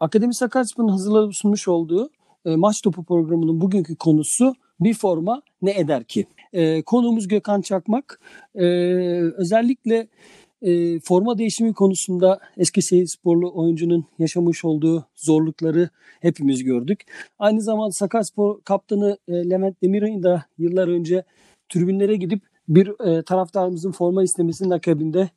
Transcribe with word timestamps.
Akademi 0.00 0.34
Sakaryaspor'un 0.34 0.88
hazırlayıp 0.88 1.34
sunmuş 1.34 1.68
olduğu 1.68 2.10
e, 2.44 2.56
maç 2.56 2.82
topu 2.82 3.04
programının 3.04 3.60
bugünkü 3.60 3.96
konusu 3.96 4.54
bir 4.80 4.94
forma 4.94 5.42
ne 5.62 5.78
eder 5.78 6.04
ki? 6.04 6.26
E, 6.52 6.82
konuğumuz 6.82 7.28
Gökhan 7.28 7.60
Çakmak. 7.60 8.20
E, 8.54 8.64
özellikle 9.36 10.08
e, 10.62 11.00
forma 11.00 11.38
değişimi 11.38 11.74
konusunda 11.74 12.40
Eskişehir 12.56 13.06
sporlu 13.06 13.52
oyuncunun 13.54 14.04
yaşamış 14.18 14.64
olduğu 14.64 15.06
zorlukları 15.14 15.90
hepimiz 16.20 16.64
gördük. 16.64 17.00
Aynı 17.38 17.60
zamanda 17.60 17.92
Sakaryaspor 17.92 18.60
kaptanı 18.60 19.18
e, 19.28 19.32
Levent 19.50 19.82
Demirel'in 19.82 20.22
de 20.22 20.42
yıllar 20.58 20.88
önce 20.88 21.24
tribünlere 21.68 22.16
gidip 22.16 22.42
bir 22.68 23.06
e, 23.06 23.22
taraftarımızın 23.22 23.92
forma 23.92 24.22
istemesinin 24.22 24.70
akabinde 24.70 25.28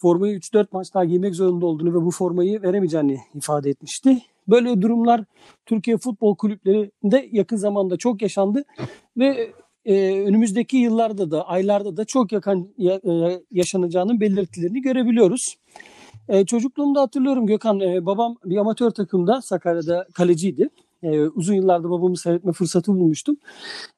formayı 0.00 0.38
3-4 0.38 0.66
maç 0.72 0.94
daha 0.94 1.04
giymek 1.04 1.34
zorunda 1.34 1.66
olduğunu 1.66 1.90
ve 1.90 2.04
bu 2.04 2.10
formayı 2.10 2.62
veremeyeceğini 2.62 3.20
ifade 3.34 3.70
etmişti. 3.70 4.22
Böyle 4.48 4.82
durumlar 4.82 5.24
Türkiye 5.66 5.96
futbol 5.96 6.36
kulüplerinde 6.36 7.28
yakın 7.32 7.56
zamanda 7.56 7.96
çok 7.96 8.22
yaşandı 8.22 8.64
ve 9.16 9.52
e, 9.84 10.22
önümüzdeki 10.22 10.76
yıllarda 10.76 11.30
da 11.30 11.48
aylarda 11.48 11.96
da 11.96 12.04
çok 12.04 12.32
yakın 12.32 12.74
ya, 12.78 12.94
e, 12.94 13.40
yaşanacağının 13.50 14.20
belirtilerini 14.20 14.82
görebiliyoruz. 14.82 15.56
E, 16.28 16.46
çocukluğumda 16.46 17.00
hatırlıyorum 17.00 17.46
Gökhan, 17.46 17.80
e, 17.80 18.06
babam 18.06 18.36
bir 18.44 18.56
amatör 18.56 18.90
takımda 18.90 19.42
Sakarya'da 19.42 20.06
kaleciydi. 20.14 20.68
E, 21.02 21.20
uzun 21.20 21.54
yıllarda 21.54 21.90
babamı 21.90 22.16
seyretme 22.16 22.52
fırsatı 22.52 22.92
bulmuştum. 22.92 23.36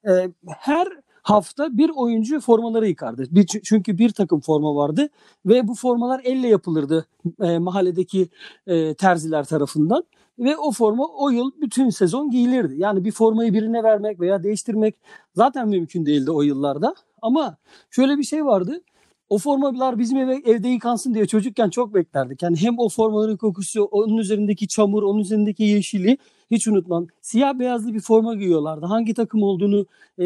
E, 0.07 0.11
her 0.47 0.87
hafta 1.23 1.77
bir 1.77 1.91
oyuncu 1.95 2.39
formaları 2.39 2.87
yıkardı. 2.87 3.25
Bir, 3.31 3.45
çünkü 3.45 3.97
bir 3.97 4.09
takım 4.09 4.39
forma 4.39 4.75
vardı 4.75 5.09
ve 5.45 5.67
bu 5.67 5.75
formalar 5.75 6.21
elle 6.23 6.47
yapılırdı 6.47 7.05
e, 7.41 7.59
mahalledeki 7.59 8.29
e, 8.67 8.93
terziler 8.93 9.45
tarafından. 9.45 10.03
Ve 10.39 10.57
o 10.57 10.71
forma 10.71 11.07
o 11.07 11.29
yıl 11.29 11.51
bütün 11.61 11.89
sezon 11.89 12.29
giyilirdi. 12.29 12.73
Yani 12.77 13.05
bir 13.05 13.11
formayı 13.11 13.53
birine 13.53 13.83
vermek 13.83 14.19
veya 14.19 14.43
değiştirmek 14.43 14.95
zaten 15.35 15.69
mümkün 15.69 16.05
değildi 16.05 16.31
o 16.31 16.41
yıllarda. 16.41 16.95
Ama 17.21 17.57
şöyle 17.89 18.17
bir 18.17 18.23
şey 18.23 18.45
vardı. 18.45 18.81
O 19.33 19.37
formalar 19.37 19.99
bizim 19.99 20.17
eve, 20.17 20.41
evde 20.45 20.67
yıkansın 20.67 21.13
diye 21.13 21.25
çocukken 21.25 21.69
çok 21.69 21.93
beklerdik. 21.93 22.41
Yani 22.41 22.57
hem 22.57 22.79
o 22.79 22.89
formaların 22.89 23.37
kokusu, 23.37 23.83
onun 23.83 24.17
üzerindeki 24.17 24.67
çamur, 24.67 25.03
onun 25.03 25.19
üzerindeki 25.19 25.63
yeşili 25.63 26.17
hiç 26.51 26.67
unutmam. 26.67 27.07
Siyah 27.21 27.59
beyazlı 27.59 27.93
bir 27.93 27.99
forma 27.99 28.35
giyiyorlardı. 28.35 28.85
Hangi 28.85 29.13
takım 29.13 29.43
olduğunu 29.43 29.85
e, 30.19 30.25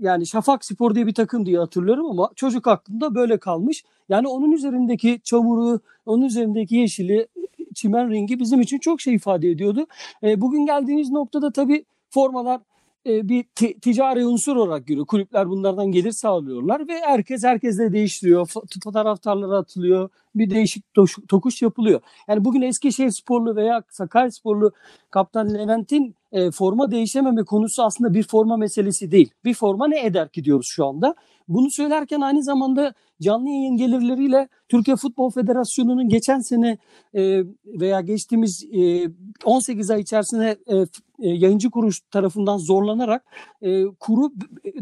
yani 0.00 0.26
Şafak 0.26 0.64
Spor 0.64 0.94
diye 0.94 1.06
bir 1.06 1.14
takım 1.14 1.46
diye 1.46 1.58
hatırlıyorum 1.58 2.06
ama 2.06 2.30
çocuk 2.36 2.66
aklımda 2.66 3.14
böyle 3.14 3.38
kalmış. 3.38 3.84
Yani 4.08 4.28
onun 4.28 4.52
üzerindeki 4.52 5.20
çamuru, 5.24 5.80
onun 6.06 6.22
üzerindeki 6.22 6.76
yeşili, 6.76 7.26
çimen 7.74 8.10
rengi 8.10 8.40
bizim 8.40 8.60
için 8.60 8.78
çok 8.78 9.00
şey 9.00 9.14
ifade 9.14 9.50
ediyordu. 9.50 9.86
E, 10.22 10.40
bugün 10.40 10.66
geldiğimiz 10.66 11.10
noktada 11.10 11.52
tabii 11.52 11.84
formalar 12.10 12.60
e, 13.06 13.28
bir 13.28 13.44
t- 13.54 13.78
ticari 13.78 14.26
unsur 14.26 14.56
olarak 14.56 14.86
görüyor. 14.86 15.06
Kulüpler 15.06 15.48
bunlardan 15.48 15.92
gelir 15.92 16.12
sağlıyorlar 16.12 16.88
ve 16.88 17.00
herkes 17.00 17.44
herkesle 17.44 17.92
değiştiriyor. 17.92 18.46
Fotoğraftarlara 18.46 19.58
atılıyor. 19.58 20.08
Bir 20.34 20.50
değişik 20.50 20.84
tokuş 21.28 21.62
yapılıyor. 21.62 22.00
Yani 22.28 22.44
bugün 22.44 22.62
Eskişehir 22.62 23.10
sporlu 23.10 23.56
veya 23.56 23.82
Sakarya 23.90 24.30
sporlu 24.30 24.72
kaptan 25.10 25.54
Levent'in 25.54 26.14
e, 26.32 26.50
forma 26.50 26.90
değişememe 26.90 27.44
konusu 27.44 27.82
aslında 27.82 28.14
bir 28.14 28.22
forma 28.22 28.56
meselesi 28.56 29.10
değil. 29.10 29.30
Bir 29.44 29.54
forma 29.54 29.88
ne 29.88 30.06
eder 30.06 30.28
ki 30.28 30.44
diyoruz 30.44 30.66
şu 30.70 30.86
anda. 30.86 31.14
Bunu 31.48 31.70
söylerken 31.70 32.20
aynı 32.20 32.42
zamanda 32.42 32.94
canlı 33.22 33.48
yayın 33.48 33.76
gelirleriyle 33.76 34.48
Türkiye 34.68 34.96
Futbol 34.96 35.30
Federasyonu'nun 35.30 36.08
geçen 36.08 36.40
sene 36.40 36.78
e, 37.14 37.44
veya 37.66 38.00
geçtiğimiz 38.00 38.64
e, 38.72 39.10
18 39.44 39.90
ay 39.90 40.00
içerisinde 40.00 40.58
e, 40.66 40.74
e, 41.18 41.28
yayıncı 41.28 41.70
kuruluş 41.70 42.00
tarafından 42.00 42.58
zorlanarak 42.58 43.24
e, 43.62 43.84
kuru 43.84 44.32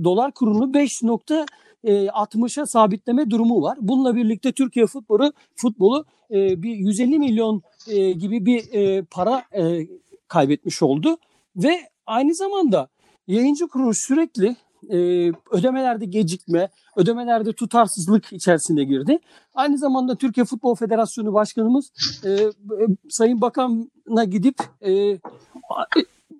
dolar 0.04 0.32
kurunu 0.32 0.64
5.60'a 0.72 2.66
sabitleme 2.66 3.30
durumu 3.30 3.62
var. 3.62 3.78
Bununla 3.80 4.16
birlikte 4.16 4.52
Türkiye 4.52 4.86
futbolu 4.86 5.32
futbolu 5.56 6.04
e, 6.30 6.62
bir 6.62 6.74
150 6.74 7.18
milyon 7.18 7.62
e, 7.88 8.12
gibi 8.12 8.46
bir 8.46 8.72
e, 8.72 9.02
para 9.02 9.44
e, 9.56 9.86
kaybetmiş 10.28 10.82
oldu 10.82 11.18
ve 11.56 11.80
aynı 12.06 12.34
zamanda 12.34 12.88
yayıncı 13.26 13.68
kuruluş 13.68 13.98
sürekli 13.98 14.56
e, 14.90 14.96
ödemelerde 15.50 16.04
gecikme, 16.04 16.68
ödemelerde 16.96 17.52
tutarsızlık 17.52 18.32
içerisine 18.32 18.84
girdi. 18.84 19.18
Aynı 19.54 19.78
zamanda 19.78 20.16
Türkiye 20.16 20.44
Futbol 20.44 20.74
Federasyonu 20.74 21.34
Başkanımız 21.34 21.92
e, 22.24 22.30
e, 22.30 22.50
Sayın 23.08 23.40
Bakan'a 23.40 24.24
gidip 24.24 24.56
e, 24.86 25.18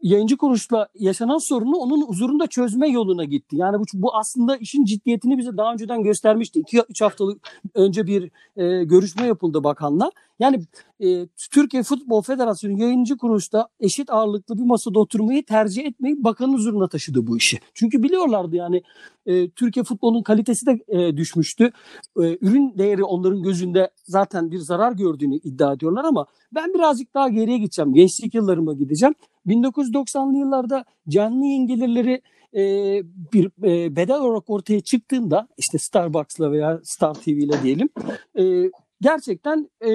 yayıncı 0.05 0.37
kuruluşla 0.37 0.89
yaşanan 0.95 1.39
sorunu 1.39 1.77
onun 1.77 2.07
huzurunda 2.07 2.47
çözme 2.47 2.89
yoluna 2.89 3.25
gitti. 3.25 3.57
Yani 3.57 3.79
bu, 3.79 3.85
bu 3.95 4.17
aslında 4.17 4.57
işin 4.57 4.85
ciddiyetini 4.85 5.39
bize 5.39 5.57
daha 5.57 5.73
önceden 5.73 6.03
göstermişti. 6.03 6.61
2-3 6.61 7.05
haftalık 7.05 7.49
önce 7.75 8.07
bir 8.07 8.31
e, 8.57 8.85
görüşme 8.85 9.27
yapıldı 9.27 9.65
bakanla. 9.65 10.11
Yani 10.39 10.61
e, 11.01 11.27
Türkiye 11.53 11.83
Futbol 11.83 12.23
Federasyonu 12.23 12.81
yayıncı 12.81 13.17
kuruluşta 13.17 13.69
eşit 13.81 14.11
ağırlıklı 14.11 14.59
bir 14.59 14.63
masada 14.63 14.99
oturmayı 14.99 15.45
tercih 15.45 15.85
etmeyi 15.85 16.25
bakanın 16.25 16.53
huzuruna 16.53 16.89
taşıdı 16.89 17.27
bu 17.27 17.37
işi. 17.37 17.59
Çünkü 17.75 18.03
biliyorlardı 18.03 18.57
yani 18.57 18.83
e, 19.27 19.51
Türkiye 19.51 19.85
futbolunun 19.85 20.23
kalitesi 20.23 20.67
de 20.67 20.79
e, 20.89 21.17
düşmüştü. 21.17 21.65
E, 22.21 22.39
ürün 22.41 22.79
değeri 22.79 23.05
onların 23.05 23.43
gözünde 23.43 23.91
zaten 24.05 24.51
bir 24.51 24.59
zarar 24.59 24.93
gördüğünü 24.93 25.37
iddia 25.37 25.73
ediyorlar 25.73 26.05
ama 26.05 26.27
ben 26.53 26.75
birazcık 26.75 27.15
daha 27.15 27.29
geriye 27.29 27.59
gideceğim. 27.59 27.95
Gençlik 27.95 28.35
yıllarıma 28.35 28.75
gideceğim. 28.75 29.15
1990'lı 29.47 30.39
yıllarda 30.39 30.85
canlı 31.09 31.45
yayın 31.45 31.67
gelirleri 31.67 32.23
e, 32.55 32.63
bir 33.33 33.51
e, 33.63 33.97
bedel 33.97 34.21
olarak 34.21 34.51
ortaya 34.51 34.81
çıktığında 34.81 35.49
işte 35.59 35.79
Starbucks'la 35.79 36.53
veya 36.53 36.81
Star 36.85 37.15
TV 37.15 37.29
ile 37.29 37.63
diyelim 37.63 37.89
e, 38.39 38.71
gerçekten 39.05 39.71
e, 39.81 39.91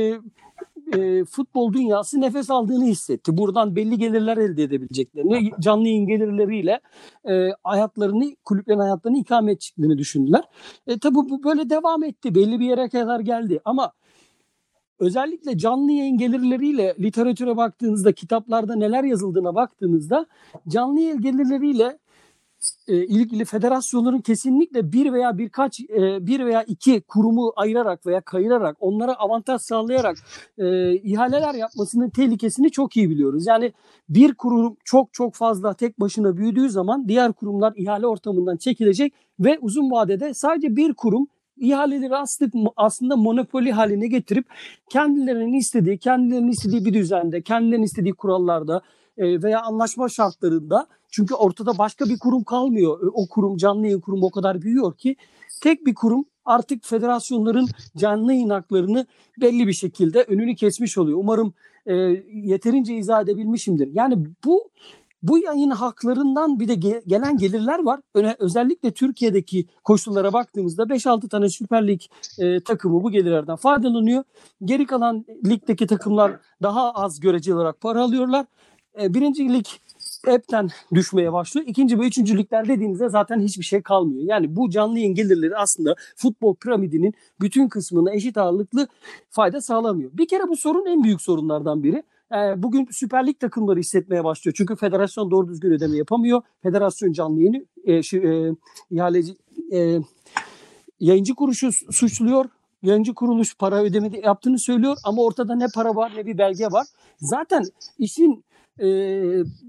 e, 0.98 1.26
futbol 1.26 1.74
dünyası 1.74 2.22
nefes 2.22 2.50
aldığını 2.50 2.86
hissetti. 2.86 3.38
Buradan 3.38 3.76
belli 3.76 3.98
gelirler 3.98 4.38
elde 4.38 4.64
edebileceklerini, 4.64 5.52
canlı 5.60 5.88
yayın 5.88 6.08
gelirleriyle 6.08 6.80
e, 7.30 7.50
hayatlarını, 7.64 8.36
kulüplerin 8.46 8.80
hayatlarını 8.80 9.18
ikame 9.18 9.52
edeceklerini 9.52 9.98
düşündüler. 9.98 10.44
E, 10.88 11.00
tabii 11.00 11.16
bu 11.16 11.44
böyle 11.44 11.70
devam 11.70 12.04
etti. 12.04 12.36
Belli 12.36 12.60
bir 12.60 12.66
yere 12.66 12.90
kadar 12.90 13.20
geldi. 13.20 13.60
Ama 13.66 13.92
özellikle 15.00 15.58
canlı 15.58 15.92
yayın 15.92 16.18
gelirleriyle 16.18 16.96
literatüre 17.00 17.58
baktığınızda, 17.58 18.12
kitaplarda 18.12 18.76
neler 18.76 19.04
yazıldığına 19.04 19.56
baktığınızda 19.56 20.26
canlı 20.68 21.00
yayın 21.00 21.22
gelirleriyle 21.22 22.00
e, 22.88 23.06
ilgili 23.06 23.46
federasyonların 23.46 24.22
kesinlikle 24.22 24.92
bir 24.92 25.14
veya 25.14 25.38
birkaç 25.38 25.80
e, 25.80 26.28
bir 26.28 26.46
veya 26.46 26.64
iki 26.64 27.02
kurumu 27.02 27.54
ayırarak 27.56 28.06
veya 28.06 28.22
kayırarak 28.22 28.78
onlara 28.80 29.14
avantaj 29.14 29.62
sağlayarak 29.62 30.18
e, 30.58 30.94
ihaleler 30.94 31.54
yapmasının 31.54 32.10
tehlikesini 32.10 32.72
çok 32.72 32.98
iyi 32.98 33.10
biliyoruz. 33.10 33.48
Yani 33.48 33.74
bir 34.10 34.34
kurum 34.34 34.78
çok 34.84 35.14
çok 35.14 35.36
fazla 35.36 35.74
tek 35.74 36.00
başına 36.00 36.38
büyüdüğü 36.38 36.70
zaman 36.70 37.08
diğer 37.08 37.34
kurumlar 37.34 37.74
ihale 37.76 38.08
ortamından 38.08 38.58
çekilecek 38.58 39.14
ve 39.40 39.58
uzun 39.62 39.92
vadede 39.92 40.34
sadece 40.34 40.76
bir 40.76 40.94
kurum 40.94 41.28
ihaleleri 41.60 42.16
aslında, 42.76 43.16
monopoli 43.16 43.72
haline 43.72 44.08
getirip 44.08 44.46
kendilerinin 44.90 45.54
istediği, 45.54 45.98
kendilerinin 45.98 46.52
istediği 46.52 46.86
bir 46.86 46.94
düzende, 46.94 47.42
kendilerinin 47.42 47.86
istediği 47.86 48.14
kurallarda 48.14 48.82
veya 49.20 49.62
anlaşma 49.62 50.10
şartlarında 50.10 50.88
çünkü 51.12 51.36
ortada 51.36 51.78
başka 51.78 52.06
bir 52.06 52.20
kurum 52.20 52.44
kalmıyor. 52.44 53.12
O 53.14 53.28
kurum 53.28 53.58
canlı 53.58 53.86
yayın 53.86 54.00
kurumu 54.00 54.26
o 54.26 54.32
kadar 54.32 54.62
büyüyor 54.62 54.98
ki 54.98 55.16
tek 55.62 55.86
bir 55.86 55.96
kurum 55.96 56.26
artık 56.46 56.86
federasyonların 56.86 57.68
canlı 57.98 58.34
yayın 58.34 58.50
haklarını 58.50 59.06
belli 59.42 59.68
bir 59.68 59.74
şekilde 59.74 60.24
önünü 60.24 60.56
kesmiş 60.56 60.98
oluyor. 60.98 61.18
Umarım 61.18 61.54
e, 61.86 61.96
yeterince 62.34 62.96
izah 62.96 63.22
edebilmişimdir. 63.22 63.90
Yani 63.94 64.26
bu 64.46 64.70
bu 65.24 65.38
yayın 65.38 65.70
haklarından 65.70 66.60
bir 66.60 66.68
de 66.68 66.74
ge- 66.74 67.08
gelen 67.08 67.38
gelirler 67.38 67.84
var. 67.84 68.00
Öne, 68.14 68.36
özellikle 68.40 68.92
Türkiye'deki 68.92 69.66
koşullara 69.84 70.34
baktığımızda 70.34 70.84
5-6 70.84 71.30
tane 71.30 71.50
Süper 71.50 71.88
Lig 71.88 72.02
e, 72.40 72.60
takımı 72.60 73.04
bu 73.04 73.12
gelirlerden 73.12 73.56
faydalanıyor. 73.56 74.24
Geri 74.66 74.86
kalan 74.86 75.26
ligdeki 75.46 75.88
takımlar 75.88 76.32
daha 76.62 76.92
az 76.92 77.20
göreceli 77.20 77.56
olarak 77.56 77.82
para 77.82 78.02
alıyorlar. 78.02 78.46
E, 79.02 79.14
birinci 79.14 79.54
lig 79.54 79.66
hepten 80.26 80.70
düşmeye 80.94 81.34
başlıyor. 81.34 81.68
İkinci 81.68 82.00
ve 82.00 82.08
üçüncü 82.08 82.38
ligler 82.38 82.68
dediğinizde 82.68 83.10
zaten 83.10 83.40
hiçbir 83.40 83.64
şey 83.64 83.82
kalmıyor. 83.82 84.24
Yani 84.24 84.56
bu 84.56 84.70
canlı 84.70 85.00
yayın 85.00 85.16
gelirleri 85.16 85.58
aslında 85.58 85.96
futbol 86.16 86.56
piramidinin 86.56 87.14
bütün 87.42 87.70
kısmına 87.70 88.14
eşit 88.14 88.38
ağırlıklı 88.38 88.88
fayda 89.30 89.62
sağlamıyor. 89.62 90.12
Bir 90.14 90.28
kere 90.28 90.44
bu 90.48 90.58
sorun 90.58 90.86
en 90.86 91.04
büyük 91.04 91.22
sorunlardan 91.22 91.84
biri. 91.84 92.04
Ee, 92.32 92.64
bugün 92.64 92.88
Süper 92.92 93.28
Lig 93.28 93.40
takımları 93.40 93.80
hissetmeye 93.80 94.24
başlıyor. 94.24 94.56
Çünkü 94.58 94.76
federasyon 94.76 95.32
doğru 95.32 95.48
düzgün 95.48 95.72
ödeme 95.72 95.98
yapamıyor. 95.98 96.42
Federasyon 96.64 97.12
canlı 97.12 97.40
yayını 97.40 97.66
e, 97.84 98.04
şu, 98.04 98.18
e, 98.18 98.56
ihaleci 98.92 99.36
e, 99.74 100.00
yayıncı 101.00 101.36
kuruşu 101.36 101.72
suçluyor 101.92 102.46
yayıncı 102.82 103.14
kuruluş 103.14 103.58
para 103.58 103.84
ödemedi 103.84 104.22
yaptığını 104.24 104.60
söylüyor 104.60 104.98
ama 105.04 105.22
ortada 105.22 105.56
ne 105.56 105.66
para 105.76 105.96
var 105.96 106.12
ne 106.16 106.26
bir 106.26 106.38
belge 106.38 106.66
var. 106.66 106.88
Zaten 107.18 107.64
işin 107.98 108.44
e, 108.80 108.88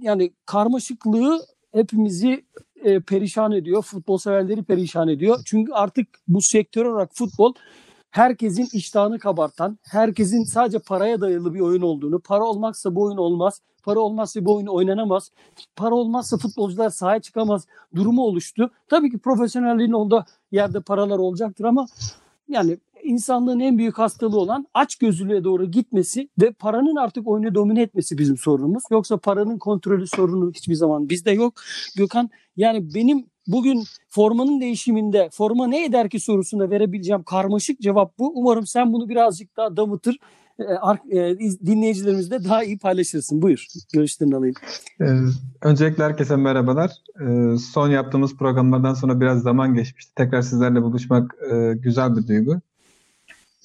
yani 0.01 0.33
karmaşıklığı 0.47 1.47
hepimizi 1.73 2.45
e, 2.85 3.01
perişan 3.01 3.53
ediyor. 3.53 3.83
Futbol 3.83 4.19
severleri 4.19 4.63
perişan 4.63 5.09
ediyor. 5.09 5.39
Çünkü 5.45 5.73
artık 5.73 6.09
bu 6.29 6.43
sektör 6.43 6.87
olarak 6.87 7.11
futbol 7.15 7.55
herkesin 8.11 8.69
iştahını 8.73 9.19
kabartan, 9.19 9.79
herkesin 9.83 10.45
sadece 10.45 10.79
paraya 10.79 11.21
dayalı 11.21 11.55
bir 11.55 11.61
oyun 11.61 11.83
olduğunu, 11.83 12.21
para 12.21 12.45
olmazsa 12.45 12.95
bu 12.95 13.03
oyun 13.03 13.17
olmaz, 13.17 13.61
para 13.83 14.01
olmazsa 14.01 14.45
bu 14.45 14.57
oyun 14.57 14.67
oynanamaz, 14.67 15.31
para 15.77 15.95
olmazsa 15.95 16.37
futbolcular 16.37 16.91
sahaya 16.91 17.21
çıkamaz 17.21 17.67
durumu 17.95 18.23
oluştu. 18.23 18.71
Tabii 18.89 19.11
ki 19.11 19.19
profesyonelliğin 19.19 19.93
olduğu 19.93 20.25
yerde 20.53 20.81
paralar 20.81 21.19
olacaktır 21.19 21.65
ama 21.65 21.87
yani 22.49 22.79
insanlığın 23.05 23.61
en 23.61 23.79
büyük 23.79 23.99
hastalığı 23.99 24.39
olan 24.39 24.67
aç 24.75 24.97
gözlülüğe 24.97 25.45
doğru 25.45 25.71
gitmesi 25.71 26.29
ve 26.41 26.53
paranın 26.53 26.97
artık 26.97 27.29
oyunu 27.29 27.55
domine 27.55 27.83
etmesi 27.83 28.19
bizim 28.19 28.37
sorunumuz. 28.37 28.83
Yoksa 28.91 29.17
paranın 29.17 29.59
kontrolü 29.59 30.07
sorunu 30.07 30.51
hiçbir 30.55 30.75
zaman 30.75 31.09
bizde 31.09 31.31
yok. 31.31 31.55
Gökhan 31.97 32.31
yani 32.57 32.95
benim 32.95 33.27
bugün 33.47 33.85
formanın 34.09 34.61
değişiminde 34.61 35.29
forma 35.33 35.67
ne 35.67 35.85
eder 35.85 36.09
ki 36.11 36.21
sorusuna 36.21 36.71
verebileceğim 36.71 37.23
karmaşık 37.23 37.81
cevap 37.81 38.19
bu. 38.19 38.33
Umarım 38.35 38.67
sen 38.67 38.93
bunu 38.93 39.09
birazcık 39.09 39.57
daha 39.57 39.77
damıtır 39.77 40.17
e, 41.11 41.19
e, 41.19 41.39
dinleyicilerimizle 41.67 42.45
daha 42.45 42.65
iyi 42.65 42.79
paylaşırsın. 42.79 43.43
Buyur. 43.43 43.67
Görüşlerini 43.93 44.37
alayım. 44.37 44.55
Ee, 45.01 45.05
öncelikle 45.63 46.05
herkese 46.05 46.37
merhabalar. 46.37 46.91
Ee, 47.21 47.57
son 47.59 47.91
yaptığımız 47.91 48.37
programlardan 48.37 48.95
sonra 48.95 49.21
biraz 49.21 49.43
zaman 49.43 49.75
geçmişti. 49.75 50.15
Tekrar 50.15 50.43
sizlerle 50.43 50.83
buluşmak 50.83 51.35
e, 51.53 51.75
güzel 51.75 52.17
bir 52.17 52.29
duygu. 52.29 52.61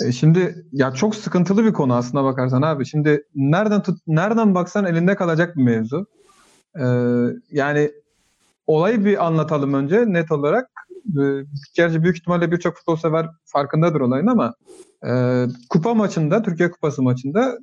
E, 0.01 0.11
şimdi 0.11 0.65
ya 0.71 0.91
çok 0.91 1.15
sıkıntılı 1.15 1.65
bir 1.65 1.73
konu 1.73 1.95
aslına 1.95 2.23
bakarsan 2.23 2.61
abi. 2.61 2.85
Şimdi 2.85 3.23
nereden 3.35 3.83
tut 3.83 3.99
nereden 4.07 4.55
baksan 4.55 4.85
elinde 4.85 5.15
kalacak 5.15 5.57
bir 5.57 5.63
mevzu. 5.63 6.07
Ee, 6.79 6.85
yani 7.51 7.91
olayı 8.67 9.05
bir 9.05 9.25
anlatalım 9.25 9.73
önce 9.73 10.03
net 10.07 10.31
olarak. 10.31 10.69
Ee, 11.21 11.45
gerçi 11.75 12.03
büyük 12.03 12.17
ihtimalle 12.17 12.51
birçok 12.51 12.75
futbol 12.77 12.95
sever 12.95 13.27
farkındadır 13.45 14.01
olayın 14.01 14.27
ama 14.27 14.53
e, 15.07 15.43
kupa 15.69 15.93
maçında, 15.93 16.41
Türkiye 16.41 16.71
Kupası 16.71 17.03
maçında 17.03 17.57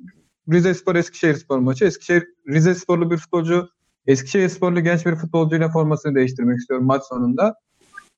Rize 0.51 0.73
Spor 0.73 0.95
Eskişehir 0.95 1.35
Spor 1.35 1.59
maçı. 1.59 1.85
Eskişehir 1.85 2.27
Rize 2.47 2.75
Sporlu 2.75 3.11
bir 3.11 3.17
futbolcu 3.17 3.69
Eskişehir 4.07 4.49
Sporlu 4.49 4.81
genç 4.81 5.05
bir 5.05 5.15
futbolcuyla 5.15 5.69
formasını 5.69 6.15
değiştirmek 6.15 6.59
istiyorum 6.59 6.85
maç 6.85 7.03
sonunda. 7.03 7.55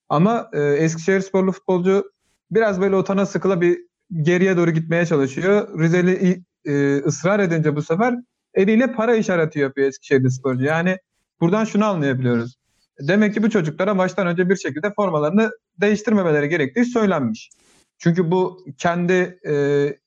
Ama 0.10 0.50
e, 0.54 0.62
Eskişehir 0.62 1.22
Sporlu 1.22 1.52
futbolcu 1.52 2.12
biraz 2.52 2.82
böyle 2.82 2.96
otana 2.96 3.26
sıkıla 3.26 3.62
bir 3.62 3.80
geriye 4.22 4.58
doğru 4.58 4.72
gitmeye 4.72 5.06
çalışıyor. 5.06 5.80
Rizeli 5.80 6.44
e, 6.66 6.98
ısrar 6.98 7.40
edince 7.40 7.76
bu 7.76 7.82
sefer 7.82 8.16
eliyle 8.54 8.92
para 8.94 9.16
işareti 9.16 9.60
yapıyor 9.60 9.88
Eskişehir 9.88 10.30
sporcu. 10.30 10.64
Yani 10.64 10.98
buradan 11.42 11.66
şunu 11.66 11.86
anlayabiliyoruz. 11.86 12.56
Demek 13.00 13.34
ki 13.34 13.44
bu 13.44 13.50
çocuklara 13.50 13.98
baştan 13.98 14.28
önce 14.28 14.50
bir 14.50 14.56
şekilde 14.56 14.94
formalarını 14.94 15.52
değiştirmemeleri 15.82 16.50
gerektiği 16.50 16.86
söylenmiş. 16.86 17.50
Çünkü 17.98 18.32
bu 18.32 18.66
kendi 18.78 19.40
e, 19.48 19.54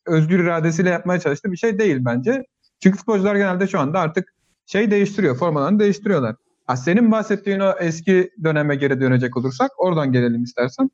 özgür 0.07 0.39
iradesiyle 0.39 0.91
yapmaya 0.91 1.21
çalıştığı 1.21 1.53
bir 1.53 1.57
şey 1.57 1.79
değil 1.79 1.97
bence. 2.01 2.45
Çünkü 2.83 2.99
futbolcular 2.99 3.37
genelde 3.37 3.67
şu 3.67 3.79
anda 3.79 4.01
artık 4.01 4.35
şey 4.67 4.91
değiştiriyor, 4.91 5.37
formalarını 5.37 5.79
değiştiriyorlar. 5.79 6.37
Ha, 6.67 6.77
senin 6.77 7.13
bahsettiğin 7.13 7.61
o 7.61 7.75
eski 7.81 8.31
döneme 8.45 8.77
geri 8.77 9.01
dönecek 9.01 9.37
olursak 9.37 9.71
oradan 9.77 10.13
gelelim 10.13 10.43
istersen. 10.43 10.91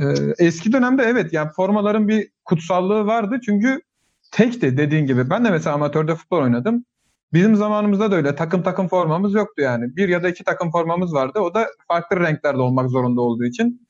Ee, 0.00 0.34
eski 0.38 0.72
dönemde 0.72 1.02
evet 1.02 1.32
yani 1.32 1.50
formaların 1.56 2.08
bir 2.08 2.28
kutsallığı 2.44 3.06
vardı 3.06 3.38
çünkü 3.46 3.80
tekti 4.32 4.76
dediğin 4.76 5.06
gibi. 5.06 5.30
Ben 5.30 5.44
de 5.44 5.50
mesela 5.50 5.74
amatörde 5.74 6.14
futbol 6.14 6.38
oynadım. 6.42 6.84
Bizim 7.32 7.56
zamanımızda 7.56 8.10
da 8.10 8.16
öyle 8.16 8.34
takım 8.34 8.62
takım 8.62 8.88
formamız 8.88 9.34
yoktu 9.34 9.62
yani. 9.62 9.96
Bir 9.96 10.08
ya 10.08 10.22
da 10.22 10.28
iki 10.28 10.44
takım 10.44 10.70
formamız 10.70 11.14
vardı. 11.14 11.40
O 11.40 11.54
da 11.54 11.66
farklı 11.88 12.20
renklerde 12.20 12.58
olmak 12.58 12.90
zorunda 12.90 13.20
olduğu 13.20 13.44
için. 13.44 13.88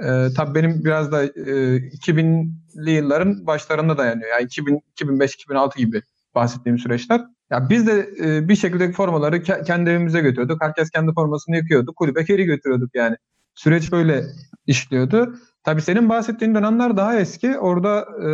Ee, 0.00 0.28
tabii 0.36 0.54
benim 0.54 0.84
biraz 0.84 1.12
da 1.12 1.24
e, 1.24 1.30
2000'li 1.76 2.90
yılların 2.90 3.46
başlarında 3.46 3.98
dayanıyor. 3.98 4.30
Yani 4.30 4.44
2000, 4.44 4.80
2005, 4.92 5.34
2006 5.34 5.78
gibi 5.78 6.02
bahsettiğim 6.34 6.78
süreçler. 6.78 7.20
Ya 7.50 7.70
biz 7.70 7.86
de 7.86 8.08
e, 8.24 8.48
bir 8.48 8.56
şekilde 8.56 8.92
formaları 8.92 9.36
ke- 9.36 9.64
kendi 9.64 9.90
evimize 9.90 10.20
götürüyorduk. 10.20 10.62
Herkes 10.62 10.90
kendi 10.90 11.12
formasını 11.12 11.56
yıkıyordu. 11.56 11.92
Kulübe 11.96 12.22
geri 12.22 12.44
götürüyorduk 12.44 12.94
yani. 12.94 13.16
Süreç 13.54 13.92
böyle 13.92 14.24
işliyordu. 14.66 15.34
Tabii 15.64 15.82
senin 15.82 16.08
bahsettiğin 16.08 16.54
dönemler 16.54 16.96
daha 16.96 17.20
eski. 17.20 17.58
Orada 17.58 18.00
e, 18.00 18.30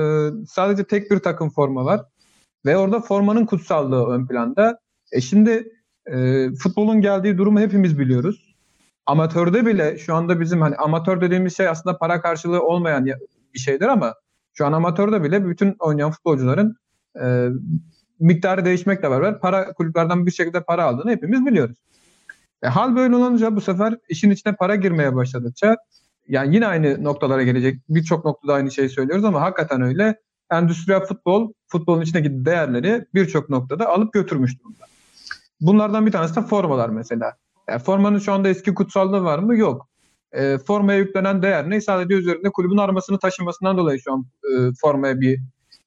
sadece 0.47 0.85
tek 0.85 1.11
bir 1.11 1.19
takım 1.19 1.51
forma 1.51 1.85
var. 1.85 2.01
Ve 2.67 2.77
orada 2.77 3.01
formanın 3.01 3.47
kutsallığı 3.47 4.07
ön 4.07 4.27
planda. 4.27 4.79
E 5.13 5.21
şimdi 5.21 5.73
e, 6.07 6.49
futbolun 6.63 7.01
geldiği 7.01 7.39
durumu 7.39 7.61
hepimiz 7.61 7.99
biliyoruz. 7.99 8.55
Amatörde 9.07 9.67
bile 9.67 9.99
şu 9.99 10.15
anda 10.15 10.41
bizim 10.41 10.61
hani 10.61 10.77
amatör 10.77 11.21
dediğimiz 11.21 11.57
şey 11.57 11.69
aslında 11.69 11.99
para 11.99 12.21
karşılığı 12.21 12.63
olmayan 12.63 13.07
bir 13.55 13.59
şeydir 13.59 13.87
ama 13.87 14.15
şu 14.55 14.67
an 14.67 14.73
amatörde 14.73 15.23
bile 15.23 15.47
bütün 15.47 15.77
oynayan 15.79 16.11
futbolcuların 16.11 16.77
e, 17.23 17.49
miktarı 18.21 18.65
değişmekle 18.65 19.11
beraber 19.11 19.41
para 19.41 19.73
kulüplerden 19.73 20.27
bir 20.27 20.31
şekilde 20.31 20.63
para 20.63 20.85
aldığını 20.85 21.11
hepimiz 21.11 21.47
biliyoruz. 21.47 21.77
E, 22.62 22.69
hal 22.69 22.97
böyle 22.97 23.17
olunca 23.17 23.57
bu 23.57 23.61
sefer 23.61 23.97
işin 24.09 24.31
içine 24.31 24.57
para 24.57 24.75
girmeye 24.75 25.15
başladıkça 25.15 25.77
yani 26.29 26.55
yine 26.55 26.67
aynı 26.67 27.05
noktalara 27.05 27.43
gelecek. 27.43 27.81
Birçok 27.89 28.25
noktada 28.25 28.55
aynı 28.55 28.71
şeyi 28.71 28.89
söylüyoruz 28.89 29.25
ama 29.25 29.41
hakikaten 29.41 29.83
öyle. 29.83 30.21
Endüstriyel 30.51 31.01
futbol, 31.01 31.53
futbolun 31.67 32.01
içindeki 32.01 32.45
değerleri 32.45 33.07
birçok 33.15 33.51
noktada 33.51 33.89
alıp 33.89 34.12
götürmüş 34.12 34.61
durumda. 34.61 34.85
Bunlardan 35.61 36.07
bir 36.07 36.12
tanesi 36.12 36.37
de 36.37 36.43
formalar 36.43 36.89
mesela. 36.89 37.37
Yani 37.69 37.83
formanın 37.83 38.19
şu 38.19 38.33
anda 38.33 38.49
eski 38.49 38.75
kutsallığı 38.75 39.25
var 39.25 39.39
mı? 39.39 39.57
Yok. 39.57 39.89
E, 40.33 40.59
formaya 40.59 40.99
yüklenen 40.99 41.43
değer 41.43 41.71
ne? 41.71 41.81
Sadece 41.81 42.15
üzerinde 42.15 42.51
kulübün 42.51 42.77
armasını 42.77 43.19
taşımasından 43.19 43.79
dolayı 43.79 44.01
şu 44.01 44.12
an 44.12 44.27
e, 44.45 44.73
formaya 44.81 45.21
bir 45.21 45.41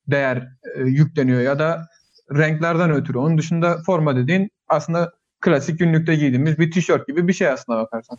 değer 0.08 0.48
e, 0.76 0.82
yükleniyor 0.82 1.42
ya 1.42 1.60
da 1.60 1.88
renklerden 2.32 2.92
ötürü. 2.92 3.18
Onun 3.18 3.38
dışında 3.38 3.78
forma 3.86 4.16
dediğin 4.16 4.50
aslında 4.68 5.14
klasik 5.44 5.80
günlükte 5.80 6.16
giydiğimiz 6.16 6.60
bir 6.60 6.72
tişört 6.72 7.08
gibi 7.08 7.28
bir 7.28 7.34
şey 7.34 7.48
aslında 7.48 7.80
bakarsan. 7.80 8.18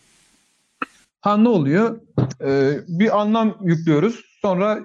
Ha 1.20 1.36
ne 1.36 1.48
oluyor? 1.48 2.00
Ee, 2.44 2.78
bir 2.88 3.20
anlam 3.20 3.56
yüklüyoruz. 3.62 4.24
Sonra 4.42 4.80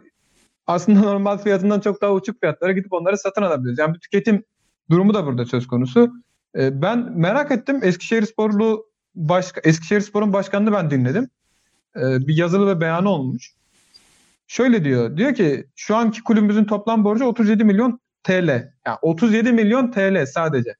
aslında 0.67 0.99
normal 1.03 1.37
fiyatından 1.37 1.79
çok 1.79 2.01
daha 2.01 2.13
uçuk 2.13 2.39
fiyatlara 2.39 2.71
gidip 2.71 2.93
onları 2.93 3.17
satın 3.17 3.41
alabiliyoruz. 3.41 3.79
Yani 3.79 3.93
bir 3.93 3.99
tüketim 3.99 4.43
durumu 4.89 5.13
da 5.13 5.25
burada 5.25 5.45
söz 5.45 5.67
konusu. 5.67 6.13
Ee, 6.55 6.81
ben 6.81 7.19
merak 7.19 7.51
ettim. 7.51 7.79
Eskişehir 7.83 8.25
Sporlu 8.25 8.85
başka 9.15 9.61
Eskişehir 9.63 10.01
Spor'un 10.01 10.33
başkanını 10.33 10.71
ben 10.71 10.91
dinledim. 10.91 11.29
Ee, 11.95 12.27
bir 12.27 12.37
yazılı 12.37 12.67
ve 12.67 12.81
beyanı 12.81 13.09
olmuş. 13.09 13.53
Şöyle 14.47 14.83
diyor. 14.83 15.17
Diyor 15.17 15.33
ki 15.33 15.67
şu 15.75 15.95
anki 15.95 16.23
kulübümüzün 16.23 16.65
toplam 16.65 17.03
borcu 17.03 17.25
37 17.25 17.63
milyon 17.63 17.99
TL. 18.23 18.73
Yani 18.87 18.97
37 19.01 19.51
milyon 19.51 19.91
TL 19.91 20.25
sadece. 20.25 20.75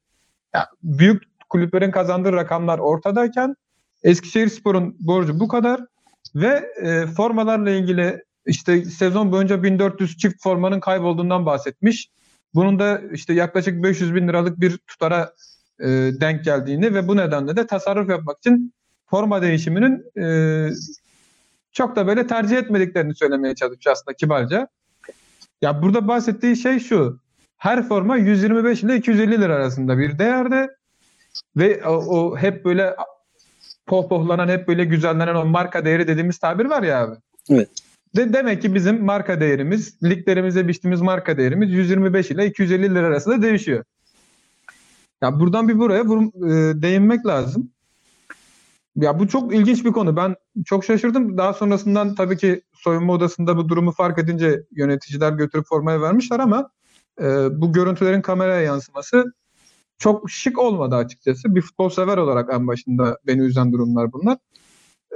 Yani 0.53 0.65
büyük 0.83 1.28
kulüplerin 1.49 1.91
kazandığı 1.91 2.33
rakamlar 2.33 2.79
ortadayken 2.79 3.55
Eskişehir 4.03 4.47
Spor'un 4.47 4.95
borcu 4.99 5.39
bu 5.39 5.47
kadar 5.47 5.81
ve 6.35 6.71
e, 6.81 7.05
formalarla 7.05 7.69
ilgili 7.69 8.23
işte 8.45 8.85
sezon 8.85 9.31
boyunca 9.31 9.63
1400 9.63 10.17
çift 10.17 10.43
formanın 10.43 10.79
kaybolduğundan 10.79 11.45
bahsetmiş. 11.45 12.09
Bunun 12.53 12.79
da 12.79 13.01
işte 13.13 13.33
yaklaşık 13.33 13.83
500 13.83 14.15
bin 14.15 14.27
liralık 14.27 14.59
bir 14.59 14.77
tutara 14.77 15.33
e, 15.79 15.87
denk 16.21 16.43
geldiğini 16.43 16.93
ve 16.93 17.07
bu 17.07 17.17
nedenle 17.17 17.55
de 17.55 17.67
tasarruf 17.67 18.09
yapmak 18.09 18.37
için 18.37 18.73
forma 19.05 19.41
değişiminin 19.41 20.21
e, 20.21 20.69
çok 21.71 21.95
da 21.95 22.07
böyle 22.07 22.27
tercih 22.27 22.57
etmediklerini 22.57 23.15
söylemeye 23.15 23.55
çalışıyor 23.55 23.93
aslında 23.93 24.15
kibarca. 24.15 24.67
Ya 25.61 25.81
burada 25.81 26.07
bahsettiği 26.07 26.57
şey 26.57 26.79
şu. 26.79 27.19
Her 27.57 27.87
forma 27.87 28.17
125 28.17 28.83
ile 28.83 28.95
250 28.95 29.41
lira 29.41 29.55
arasında 29.55 29.97
bir 29.97 30.19
değerde 30.19 30.69
ve 31.57 31.85
o, 31.85 31.91
o 31.91 32.37
hep 32.37 32.65
böyle 32.65 32.95
pohpohlanan 33.85 34.47
hep 34.47 34.67
böyle 34.67 34.85
güzellenen 34.85 35.35
o 35.35 35.45
marka 35.45 35.85
değeri 35.85 36.07
dediğimiz 36.07 36.37
tabir 36.37 36.65
var 36.65 36.83
ya 36.83 37.03
abi. 37.03 37.15
Evet. 37.49 37.69
De 38.15 38.33
demek 38.33 38.61
ki 38.61 38.75
bizim 38.75 39.03
marka 39.03 39.41
değerimiz, 39.41 40.03
liglerimize 40.03 40.67
biçtiğimiz 40.67 41.01
marka 41.01 41.37
değerimiz 41.37 41.71
125 41.71 42.31
ile 42.31 42.45
250 42.45 42.95
lira 42.95 43.07
arasında 43.07 43.41
değişiyor. 43.41 43.83
Ya 45.21 45.39
buradan 45.39 45.67
bir 45.67 45.79
buraya 45.79 46.05
vur, 46.05 46.21
e, 46.21 46.81
değinmek 46.81 47.25
lazım. 47.25 47.71
Ya 48.95 49.19
bu 49.19 49.27
çok 49.27 49.55
ilginç 49.55 49.85
bir 49.85 49.91
konu. 49.91 50.15
Ben 50.15 50.35
çok 50.65 50.85
şaşırdım. 50.85 51.37
Daha 51.37 51.53
sonrasından 51.53 52.15
tabii 52.15 52.37
ki 52.37 52.61
soyunma 52.73 53.13
odasında 53.13 53.57
bu 53.57 53.69
durumu 53.69 53.91
fark 53.91 54.19
edince 54.19 54.63
yöneticiler 54.71 55.31
götürüp 55.31 55.65
formaya 55.67 56.01
vermişler 56.01 56.39
ama 56.39 56.69
e, 57.21 57.25
bu 57.61 57.73
görüntülerin 57.73 58.21
kameraya 58.21 58.61
yansıması 58.61 59.25
çok 59.99 60.31
şık 60.31 60.59
olmadı 60.59 60.95
açıkçası. 60.95 61.55
Bir 61.55 61.61
futbol 61.61 61.89
sever 61.89 62.17
olarak 62.17 62.53
en 62.53 62.67
başında 62.67 63.17
beni 63.27 63.41
üzen 63.41 63.73
durumlar 63.73 64.13
bunlar. 64.13 64.37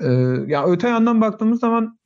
Ee, 0.01 0.07
ya 0.47 0.65
öte 0.65 0.87
yandan 0.87 1.21
baktığımız 1.21 1.59
zaman 1.59 1.99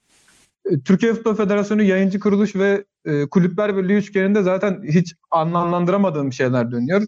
e, 0.66 0.80
Türkiye 0.80 1.14
Futbol 1.14 1.36
Federasyonu 1.36 1.84
yayıncı 1.84 2.20
kuruluş 2.20 2.56
ve 2.56 2.86
e, 3.06 3.26
kulüpler 3.30 3.78
birliği 3.78 3.98
üçgeninde 3.98 4.44
zaten 4.44 4.84
hiç 4.84 5.16
anlamlandıramadığım 5.32 6.34
şeyler 6.34 6.72
dönüyor. 6.72 7.08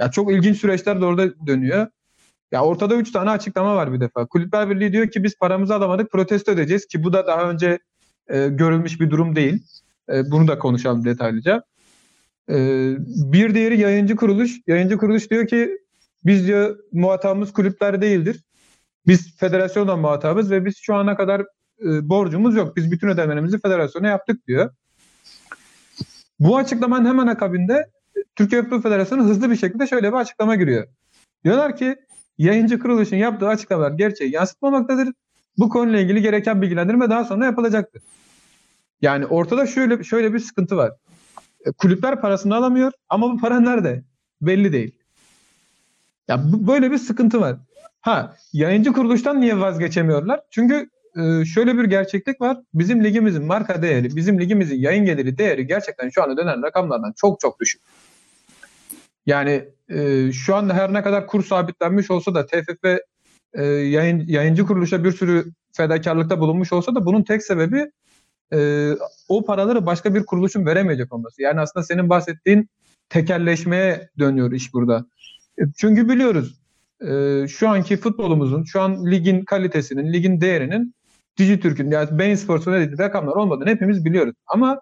Ya 0.00 0.10
çok 0.10 0.32
ilginç 0.32 0.56
süreçler 0.56 1.00
de 1.00 1.04
orada 1.04 1.46
dönüyor. 1.46 1.86
Ya 2.52 2.64
ortada 2.64 2.96
üç 2.96 3.12
tane 3.12 3.30
açıklama 3.30 3.76
var 3.76 3.92
bir 3.92 4.00
defa. 4.00 4.26
Kulüpler 4.26 4.70
Birliği 4.70 4.92
diyor 4.92 5.10
ki 5.10 5.24
biz 5.24 5.38
paramızı 5.38 5.74
alamadık 5.74 6.10
protesto 6.10 6.52
edeceğiz 6.52 6.86
ki 6.86 7.04
bu 7.04 7.12
da 7.12 7.26
daha 7.26 7.50
önce 7.50 7.78
e, 8.28 8.48
görülmüş 8.48 9.00
bir 9.00 9.10
durum 9.10 9.36
değil. 9.36 9.62
E, 10.12 10.30
bunu 10.30 10.48
da 10.48 10.58
konuşalım 10.58 11.04
detaylıca. 11.04 11.62
E, 12.50 12.54
bir 13.32 13.54
diğeri 13.54 13.80
yayıncı 13.80 14.16
kuruluş. 14.16 14.60
Yayıncı 14.66 14.96
kuruluş 14.96 15.30
diyor 15.30 15.46
ki 15.46 15.78
biz 16.24 16.46
diyor 16.46 16.78
muhatabımız 16.92 17.52
kulüpler 17.52 18.02
değildir. 18.02 18.44
Biz 19.06 19.36
federasyonla 19.36 19.96
muhatabız 19.96 20.50
ve 20.50 20.64
biz 20.64 20.76
şu 20.76 20.94
ana 20.94 21.16
kadar 21.16 21.40
e, 21.40 22.08
borcumuz 22.08 22.56
yok. 22.56 22.76
Biz 22.76 22.92
bütün 22.92 23.08
ödemelerimizi 23.08 23.60
federasyona 23.60 24.08
yaptık 24.08 24.46
diyor. 24.46 24.70
Bu 26.40 26.56
açıklamanın 26.56 27.06
hemen 27.06 27.26
akabinde 27.26 27.90
Türkiye 28.36 28.62
Futbol 28.62 28.82
Federasyonu 28.82 29.24
hızlı 29.24 29.50
bir 29.50 29.56
şekilde 29.56 29.86
şöyle 29.86 30.12
bir 30.12 30.16
açıklama 30.16 30.54
giriyor. 30.54 30.86
Diyorlar 31.44 31.76
ki 31.76 31.96
yayıncı 32.38 32.78
kuruluşun 32.78 33.16
yaptığı 33.16 33.48
açıklamalar 33.48 33.92
gerçeği 33.92 34.32
yansıtmamaktadır. 34.32 35.08
Bu 35.58 35.68
konuyla 35.68 36.00
ilgili 36.00 36.22
gereken 36.22 36.62
bilgilendirme 36.62 37.10
daha 37.10 37.24
sonra 37.24 37.44
yapılacaktır. 37.44 38.02
Yani 39.02 39.26
ortada 39.26 39.66
şöyle 39.66 40.04
şöyle 40.04 40.34
bir 40.34 40.38
sıkıntı 40.38 40.76
var. 40.76 40.92
E, 41.66 41.72
kulüpler 41.72 42.20
parasını 42.20 42.56
alamıyor 42.56 42.92
ama 43.08 43.32
bu 43.32 43.38
para 43.38 43.60
nerede? 43.60 44.04
Belli 44.40 44.72
değil. 44.72 44.98
Ya 46.28 46.52
bu, 46.52 46.66
böyle 46.66 46.90
bir 46.90 46.98
sıkıntı 46.98 47.40
var. 47.40 47.56
Ha, 48.00 48.36
yayıncı 48.52 48.92
kuruluştan 48.92 49.40
niye 49.40 49.60
vazgeçemiyorlar? 49.60 50.40
Çünkü 50.50 50.90
e, 51.16 51.44
şöyle 51.44 51.78
bir 51.78 51.84
gerçeklik 51.84 52.40
var. 52.40 52.58
Bizim 52.74 53.04
ligimizin 53.04 53.44
marka 53.44 53.82
değeri, 53.82 54.16
bizim 54.16 54.40
ligimizin 54.40 54.76
yayın 54.76 55.04
geliri 55.04 55.38
değeri 55.38 55.66
gerçekten 55.66 56.08
şu 56.08 56.22
anda 56.22 56.36
dönen 56.36 56.62
rakamlardan 56.62 57.12
çok 57.16 57.40
çok 57.40 57.60
düşük. 57.60 57.82
Yani 59.26 59.68
e, 59.88 60.32
şu 60.32 60.56
anda 60.56 60.74
her 60.74 60.92
ne 60.92 61.02
kadar 61.02 61.26
kur 61.26 61.44
sabitlenmiş 61.44 62.10
olsa 62.10 62.34
da 62.34 62.46
TFF 62.46 62.84
e, 63.54 63.64
yayın, 63.64 64.24
yayıncı 64.26 64.66
kuruluşa 64.66 65.04
bir 65.04 65.12
sürü 65.12 65.44
fedakarlıkta 65.72 66.40
bulunmuş 66.40 66.72
olsa 66.72 66.94
da 66.94 67.06
bunun 67.06 67.22
tek 67.22 67.42
sebebi 67.42 67.90
e, 68.52 68.92
o 69.28 69.44
paraları 69.44 69.86
başka 69.86 70.14
bir 70.14 70.26
kuruluşun 70.26 70.66
veremeyecek 70.66 71.12
olması. 71.12 71.42
Yani 71.42 71.60
aslında 71.60 71.84
senin 71.84 72.08
bahsettiğin 72.08 72.68
tekelleşmeye 73.08 74.08
dönüyor 74.18 74.52
iş 74.52 74.74
burada. 74.74 75.06
E, 75.58 75.62
çünkü 75.76 76.08
biliyoruz 76.08 76.60
e, 77.00 77.44
şu 77.48 77.68
anki 77.68 77.96
futbolumuzun, 77.96 78.64
şu 78.64 78.80
an 78.80 79.10
ligin 79.10 79.44
kalitesinin, 79.44 80.12
ligin 80.12 80.40
değerinin 80.40 80.94
Dijitürk'ün 81.38 81.90
yani 81.90 82.18
Bein 82.18 82.34
Sports'un 82.34 82.72
dediği 82.72 82.98
rakamlar 82.98 83.36
olmadığını 83.36 83.68
hepimiz 83.68 84.04
biliyoruz. 84.04 84.34
Ama 84.46 84.80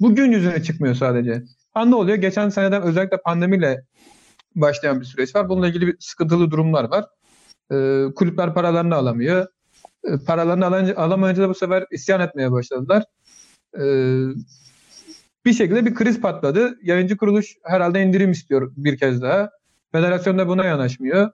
bu 0.00 0.14
gün 0.14 0.32
yüzüne 0.32 0.62
çıkmıyor 0.62 0.94
sadece. 0.94 1.42
Ha 1.74 1.84
ne 1.84 1.94
oluyor? 1.94 2.16
Geçen 2.16 2.48
seneden 2.48 2.82
özellikle 2.82 3.16
pandemiyle 3.24 3.82
başlayan 4.54 5.00
bir 5.00 5.04
süreç 5.04 5.34
var. 5.34 5.48
Bununla 5.48 5.68
ilgili 5.68 5.86
bir 5.86 5.96
sıkıntılı 6.00 6.50
durumlar 6.50 6.84
var. 6.84 7.04
E, 7.72 8.06
kulüpler 8.14 8.54
paralarını 8.54 8.94
alamıyor. 8.94 9.46
E, 10.06 10.18
paralarını 10.26 10.66
alınca, 10.66 10.96
alamayınca 10.96 11.42
da 11.42 11.48
bu 11.48 11.54
sefer 11.54 11.84
isyan 11.90 12.20
etmeye 12.20 12.52
başladılar. 12.52 13.04
E, 13.74 13.84
bir 15.44 15.52
şekilde 15.52 15.86
bir 15.86 15.94
kriz 15.94 16.20
patladı. 16.20 16.78
Yayıncı 16.82 17.16
kuruluş 17.16 17.54
herhalde 17.64 18.02
indirim 18.02 18.30
istiyor 18.30 18.72
bir 18.76 18.98
kez 18.98 19.22
daha. 19.22 19.50
Federasyon 19.92 20.38
da 20.38 20.48
buna 20.48 20.64
yanaşmıyor. 20.64 21.30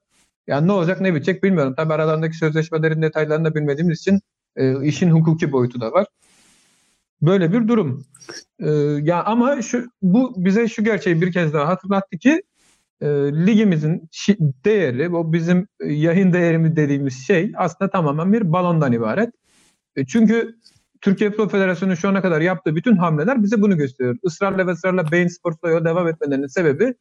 Yani 0.47 0.67
ne 0.67 0.73
olacak 0.73 1.01
ne 1.01 1.15
bitecek 1.15 1.43
bilmiyorum. 1.43 1.75
Tabi 1.77 1.93
aralarındaki 1.93 2.37
sözleşmelerin 2.37 3.03
detaylarını 3.03 3.45
da 3.45 3.55
bilmediğimiz 3.55 4.01
için 4.01 4.21
e, 4.57 4.87
işin 4.87 5.11
hukuki 5.11 5.53
boyutu 5.53 5.81
da 5.81 5.93
var. 5.93 6.07
Böyle 7.23 7.53
bir 7.53 7.69
durum. 7.69 8.05
E, 8.59 8.71
ya 9.03 9.25
ama 9.25 9.63
şu 9.63 9.91
bu 10.03 10.35
bize 10.37 10.69
şu 10.69 10.85
gerçeği 10.85 11.21
bir 11.21 11.33
kez 11.33 11.53
daha 11.53 11.69
hatırlattı 11.69 12.19
ki 12.19 12.43
e, 13.03 13.09
ligimizin 13.47 14.09
değeri, 14.65 15.09
o 15.17 15.33
bizim 15.33 15.69
yayın 15.85 16.33
değerimiz 16.33 16.77
dediğimiz 16.77 17.27
şey 17.27 17.53
aslında 17.57 17.91
tamamen 17.91 18.33
bir 18.33 18.53
balondan 18.53 18.93
ibaret. 18.93 19.31
E, 19.97 20.07
çünkü 20.07 20.55
Türkiye 21.01 21.31
Futbol 21.31 21.49
Federasyonu 21.49 21.97
şu 21.97 22.09
ana 22.09 22.23
kadar 22.23 22.41
yaptığı 22.41 22.77
bütün 22.77 22.97
hamleler 22.97 23.43
bize 23.43 23.63
bunu 23.63 23.77
gösteriyor. 23.77 24.17
Israrla 24.23 24.67
ve 24.67 24.71
ısrarla 24.71 25.13
Bein 25.13 25.29
Sports'la 25.29 25.71
yola 25.71 25.85
devam 25.85 26.09
etmelerinin 26.09 26.47
sebebi 26.47 26.95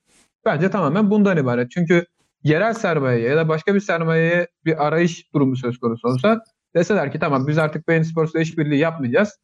bence 0.45 0.69
tamamen 0.69 1.11
bundan 1.11 1.37
ibaret. 1.37 1.71
Çünkü 1.71 2.05
yerel 2.43 2.73
sermayeye 2.73 3.29
ya 3.29 3.37
da 3.37 3.47
başka 3.47 3.75
bir 3.75 3.79
sermayeye 3.79 4.47
bir 4.65 4.87
arayış 4.87 5.33
durumu 5.33 5.55
söz 5.55 5.77
konusu 5.77 6.07
olsa 6.07 6.43
deseler 6.75 7.11
ki 7.11 7.19
tamam 7.19 7.47
biz 7.47 7.57
artık 7.57 7.87
Bein 7.87 8.03
Sports'la 8.03 8.39
işbirliği 8.39 8.79
yapmayacağız. 8.79 9.37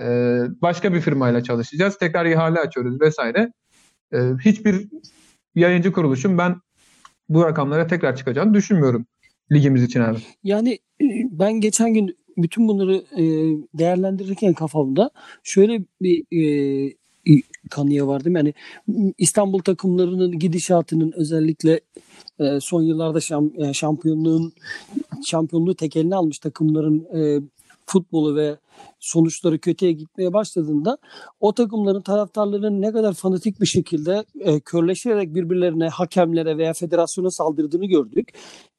Ee, 0.00 0.40
başka 0.62 0.92
bir 0.92 1.00
firmayla 1.00 1.42
çalışacağız. 1.42 1.98
Tekrar 1.98 2.26
ihale 2.26 2.60
açıyoruz 2.60 3.00
vesaire. 3.00 3.52
Ee, 4.12 4.18
hiçbir 4.44 4.88
yayıncı 5.56 5.92
kuruluşun 5.92 6.38
ben 6.38 6.56
bu 7.28 7.44
rakamlara 7.44 7.86
tekrar 7.86 8.16
çıkacağını 8.16 8.54
düşünmüyorum 8.54 9.06
ligimiz 9.52 9.82
için 9.82 10.00
abi. 10.00 10.18
Yani 10.44 10.78
e, 11.00 11.04
ben 11.30 11.52
geçen 11.52 11.94
gün 11.94 12.16
bütün 12.36 12.68
bunları 12.68 12.96
e, 12.96 13.24
değerlendirirken 13.74 14.54
kafamda 14.54 15.10
şöyle 15.42 15.84
bir 16.00 16.24
e, 16.32 16.92
kanıya 17.70 18.06
vardım. 18.06 18.36
Yani 18.36 18.54
İstanbul 19.18 19.58
takımlarının 19.58 20.38
gidişatının 20.38 21.12
özellikle 21.16 21.80
son 22.60 22.82
yıllarda 22.82 23.20
şampiyonluğun 23.72 24.52
şampiyonluğu 25.26 25.74
tek 25.74 25.96
eline 25.96 26.14
almış 26.14 26.38
takımların 26.38 27.06
futbolu 27.86 28.36
ve 28.36 28.56
sonuçları 29.00 29.58
kötüye 29.58 29.92
gitmeye 29.92 30.32
başladığında 30.32 30.98
o 31.40 31.54
takımların 31.54 32.02
taraftarlarının 32.02 32.82
ne 32.82 32.92
kadar 32.92 33.14
fanatik 33.14 33.60
bir 33.60 33.66
şekilde 33.66 34.24
e, 34.40 34.60
körleşerek 34.60 35.34
birbirlerine, 35.34 35.88
hakemlere 35.88 36.58
veya 36.58 36.72
federasyona 36.72 37.30
saldırdığını 37.30 37.86
gördük. 37.86 38.28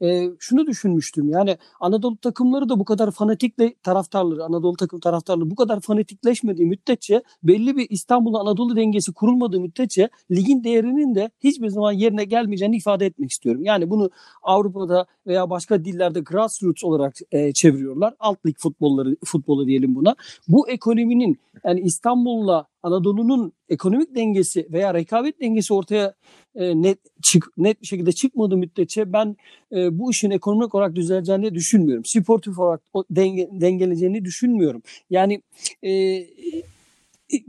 E, 0.01 0.29
şunu 0.39 0.67
düşünmüştüm 0.67 1.29
yani 1.29 1.57
Anadolu 1.79 2.17
takımları 2.17 2.69
da 2.69 2.79
bu 2.79 2.85
kadar 2.85 3.11
fanatikle 3.11 3.75
taraftarları, 3.83 4.43
Anadolu 4.43 4.75
takım 4.75 4.99
taraftarları 4.99 5.49
bu 5.49 5.55
kadar 5.55 5.79
fanatikleşmediği 5.79 6.67
müddetçe 6.67 7.23
belli 7.43 7.77
bir 7.77 7.87
İstanbul 7.89 8.33
Anadolu 8.33 8.75
dengesi 8.75 9.13
kurulmadığı 9.13 9.59
müddetçe 9.59 10.09
ligin 10.31 10.63
değerinin 10.63 11.15
de 11.15 11.29
hiçbir 11.43 11.69
zaman 11.69 11.91
yerine 11.91 12.23
gelmeyeceğini 12.25 12.77
ifade 12.77 13.05
etmek 13.05 13.31
istiyorum. 13.31 13.63
Yani 13.63 13.89
bunu 13.89 14.09
Avrupa'da 14.43 15.05
veya 15.27 15.49
başka 15.49 15.85
dillerde 15.85 16.19
grassroots 16.19 16.83
olarak 16.83 17.15
e, 17.31 17.53
çeviriyorlar. 17.53 18.13
Alt 18.19 18.45
lig 18.45 18.55
futbolları 18.57 19.17
futbolu 19.25 19.67
diyelim 19.67 19.86
buna. 19.95 20.15
Bu 20.47 20.69
ekonominin 20.69 21.39
yani 21.65 21.79
İstanbul'la 21.79 22.67
Anadolu'nun 22.83 23.53
ekonomik 23.69 24.15
dengesi 24.15 24.67
veya 24.71 24.93
rekabet 24.93 25.41
dengesi 25.41 25.73
ortaya 25.73 26.13
e, 26.55 26.81
net 26.81 26.99
çık 27.21 27.57
net 27.57 27.81
bir 27.81 27.87
şekilde 27.87 28.11
çıkmadığı 28.11 28.57
müddetçe 28.57 29.13
ben 29.13 29.35
e, 29.71 29.99
bu 29.99 30.11
işin 30.11 30.31
ekonomik 30.31 30.75
olarak 30.75 30.95
düzeleceğini 30.95 31.55
düşünmüyorum. 31.55 32.05
Sportif 32.05 32.59
olarak 32.59 32.81
o 32.93 33.03
denge, 33.09 33.49
dengeleyeceğini 33.51 34.25
düşünmüyorum. 34.25 34.81
Yani 35.09 35.41
e, 35.83 36.23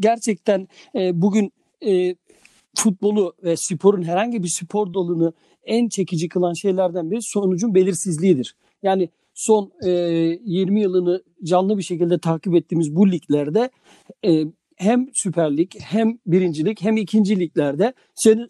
gerçekten 0.01 0.69
e, 0.95 1.23
bugün 1.23 1.53
e, 1.87 2.15
futbolu 2.77 3.35
ve 3.45 3.57
sporun 3.57 4.03
herhangi 4.03 4.43
bir 4.43 4.49
spor 4.49 4.95
dalını 4.95 5.33
en 5.65 5.89
çekici 5.89 6.29
kılan 6.29 6.53
şeylerden 6.53 7.11
biri 7.11 7.23
sonucun 7.23 7.75
belirsizliğidir. 7.75 8.57
Yani 8.83 9.09
son 9.39 9.73
e, 9.85 9.91
20 9.91 10.81
yılını 10.81 11.23
canlı 11.45 11.79
bir 11.79 11.83
şekilde 11.83 12.19
takip 12.19 12.55
ettiğimiz 12.55 12.97
bu 12.97 13.11
liglerde 13.11 13.71
e, 14.25 14.45
hem 14.77 15.07
Süper 15.15 15.57
Lig 15.57 15.71
hem 15.81 16.19
birincilik 16.27 16.83
hem 16.83 16.97
ikinci 16.97 17.41
liglerde 17.41 17.93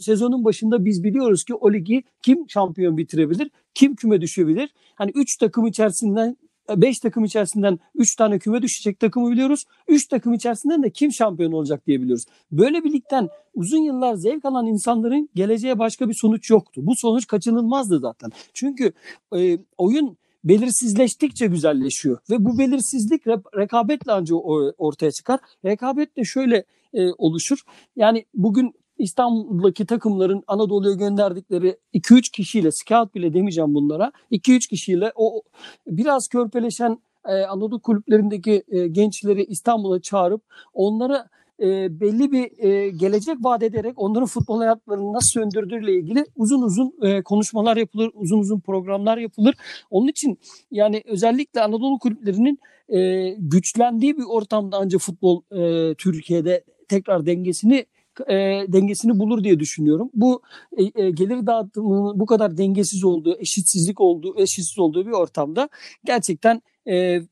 sezonun 0.00 0.44
başında 0.44 0.84
biz 0.84 1.04
biliyoruz 1.04 1.44
ki 1.44 1.54
o 1.54 1.72
ligi 1.72 2.02
kim 2.22 2.50
şampiyon 2.50 2.96
bitirebilir, 2.96 3.50
kim 3.74 3.94
küme 3.94 4.20
düşebilir. 4.20 4.70
Hani 4.94 5.10
3 5.14 5.36
takım 5.36 5.66
içerisinden 5.66 6.36
5 6.76 6.98
takım 6.98 7.24
içerisinden 7.24 7.78
3 7.94 8.16
tane 8.16 8.38
küme 8.38 8.62
düşecek 8.62 9.00
takımı 9.00 9.30
biliyoruz. 9.30 9.64
3 9.88 10.06
takım 10.06 10.32
içerisinden 10.32 10.82
de 10.82 10.90
kim 10.90 11.12
şampiyon 11.12 11.52
olacak 11.52 11.86
diye 11.86 12.00
biliyoruz. 12.00 12.24
Böyle 12.52 12.84
bir 12.84 12.92
ligden 12.92 13.28
uzun 13.54 13.82
yıllar 13.82 14.14
zevk 14.14 14.44
alan 14.44 14.66
insanların 14.66 15.28
geleceğe 15.34 15.78
başka 15.78 16.08
bir 16.08 16.14
sonuç 16.14 16.50
yoktu. 16.50 16.80
Bu 16.84 16.96
sonuç 16.96 17.26
kaçınılmazdı 17.26 17.98
zaten. 17.98 18.30
Çünkü 18.54 18.92
e, 19.36 19.58
oyun 19.78 20.18
belirsizleştikçe 20.44 21.46
güzelleşiyor. 21.46 22.18
Ve 22.30 22.44
bu 22.44 22.58
belirsizlik 22.58 23.26
rekabetle 23.56 24.12
ancak 24.12 24.38
ortaya 24.78 25.12
çıkar. 25.12 25.40
Rekabet 25.64 26.16
de 26.16 26.24
şöyle 26.24 26.64
e, 26.94 27.12
oluşur. 27.18 27.58
Yani 27.96 28.24
bugün 28.34 28.74
İstanbul'daki 28.98 29.86
takımların 29.86 30.42
Anadolu'ya 30.46 30.94
gönderdikleri 30.94 31.76
2-3 31.94 32.30
kişiyle, 32.30 32.70
scout 32.72 33.14
bile 33.14 33.34
demeyeceğim 33.34 33.74
bunlara, 33.74 34.12
2-3 34.32 34.68
kişiyle 34.68 35.12
o 35.14 35.42
biraz 35.86 36.28
körpeleşen 36.28 36.98
e, 37.28 37.32
Anadolu 37.32 37.80
kulüplerindeki 37.80 38.64
e, 38.68 38.88
gençleri 38.88 39.44
İstanbul'a 39.44 40.00
çağırıp 40.00 40.42
onlara 40.74 41.28
e, 41.60 42.00
belli 42.00 42.32
bir 42.32 42.64
e, 42.64 42.90
gelecek 42.90 43.36
vaat 43.40 43.62
ederek 43.62 43.94
onların 43.96 44.26
futbol 44.26 44.58
hayatlarını 44.58 45.12
nasıl 45.12 45.28
söndürdüğüyle 45.28 45.92
ilgili 45.92 46.24
uzun 46.36 46.62
uzun 46.62 46.94
e, 47.02 47.22
konuşmalar 47.22 47.76
yapılır, 47.76 48.10
uzun 48.14 48.38
uzun 48.38 48.60
programlar 48.60 49.18
yapılır. 49.18 49.54
Onun 49.90 50.08
için 50.08 50.38
yani 50.70 51.02
özellikle 51.06 51.60
Anadolu 51.60 51.98
kulüplerinin 51.98 52.58
e, 52.88 53.30
güçlendiği 53.38 54.16
bir 54.18 54.24
ortamda 54.28 54.76
ancak 54.76 55.00
futbol 55.00 55.42
e, 55.50 55.94
Türkiye'de 55.94 56.64
tekrar 56.88 57.26
dengesini 57.26 57.86
e, 58.26 58.34
dengesini 58.68 59.18
bulur 59.18 59.44
diye 59.44 59.60
düşünüyorum. 59.60 60.10
Bu 60.14 60.42
e, 60.76 61.02
e, 61.02 61.10
gelir 61.10 61.46
dağıtımının 61.46 62.20
bu 62.20 62.26
kadar 62.26 62.58
dengesiz 62.58 63.04
olduğu, 63.04 63.38
eşitsizlik 63.38 64.00
olduğu, 64.00 64.40
eşitsiz 64.40 64.78
olduğu 64.78 65.06
bir 65.06 65.12
ortamda 65.12 65.68
gerçekten 66.04 66.62
e, 66.88 67.22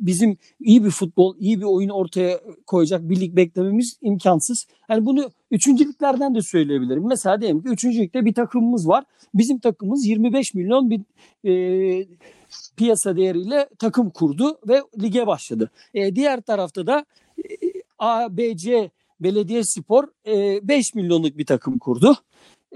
bizim 0.00 0.36
iyi 0.60 0.84
bir 0.84 0.90
futbol, 0.90 1.36
iyi 1.38 1.58
bir 1.58 1.64
oyun 1.64 1.88
ortaya 1.88 2.40
koyacak 2.66 3.08
bir 3.08 3.20
lig 3.20 3.36
beklememiz 3.36 3.98
imkansız. 4.02 4.66
Yani 4.88 5.06
bunu 5.06 5.30
üçüncülüklerden 5.50 6.34
de 6.34 6.42
söyleyebilirim. 6.42 7.06
Mesela 7.08 7.40
diyelim 7.40 7.62
ki 7.62 7.68
üçüncülükte 7.68 8.24
bir 8.24 8.34
takımımız 8.34 8.88
var. 8.88 9.04
Bizim 9.34 9.58
takımımız 9.58 10.06
25 10.06 10.54
milyon 10.54 10.90
bir 10.90 11.00
e, 11.44 12.06
piyasa 12.76 13.16
değeriyle 13.16 13.68
takım 13.78 14.10
kurdu 14.10 14.58
ve 14.68 14.82
lige 15.02 15.26
başladı. 15.26 15.70
E, 15.94 16.16
diğer 16.16 16.40
tarafta 16.40 16.86
da 16.86 17.04
e, 17.38 17.42
A, 17.98 18.36
B, 18.36 18.56
C 18.56 18.90
Belediye 19.20 19.64
Spor 19.64 20.04
e, 20.26 20.68
5 20.68 20.94
milyonluk 20.94 21.38
bir 21.38 21.46
takım 21.46 21.78
kurdu. 21.78 22.16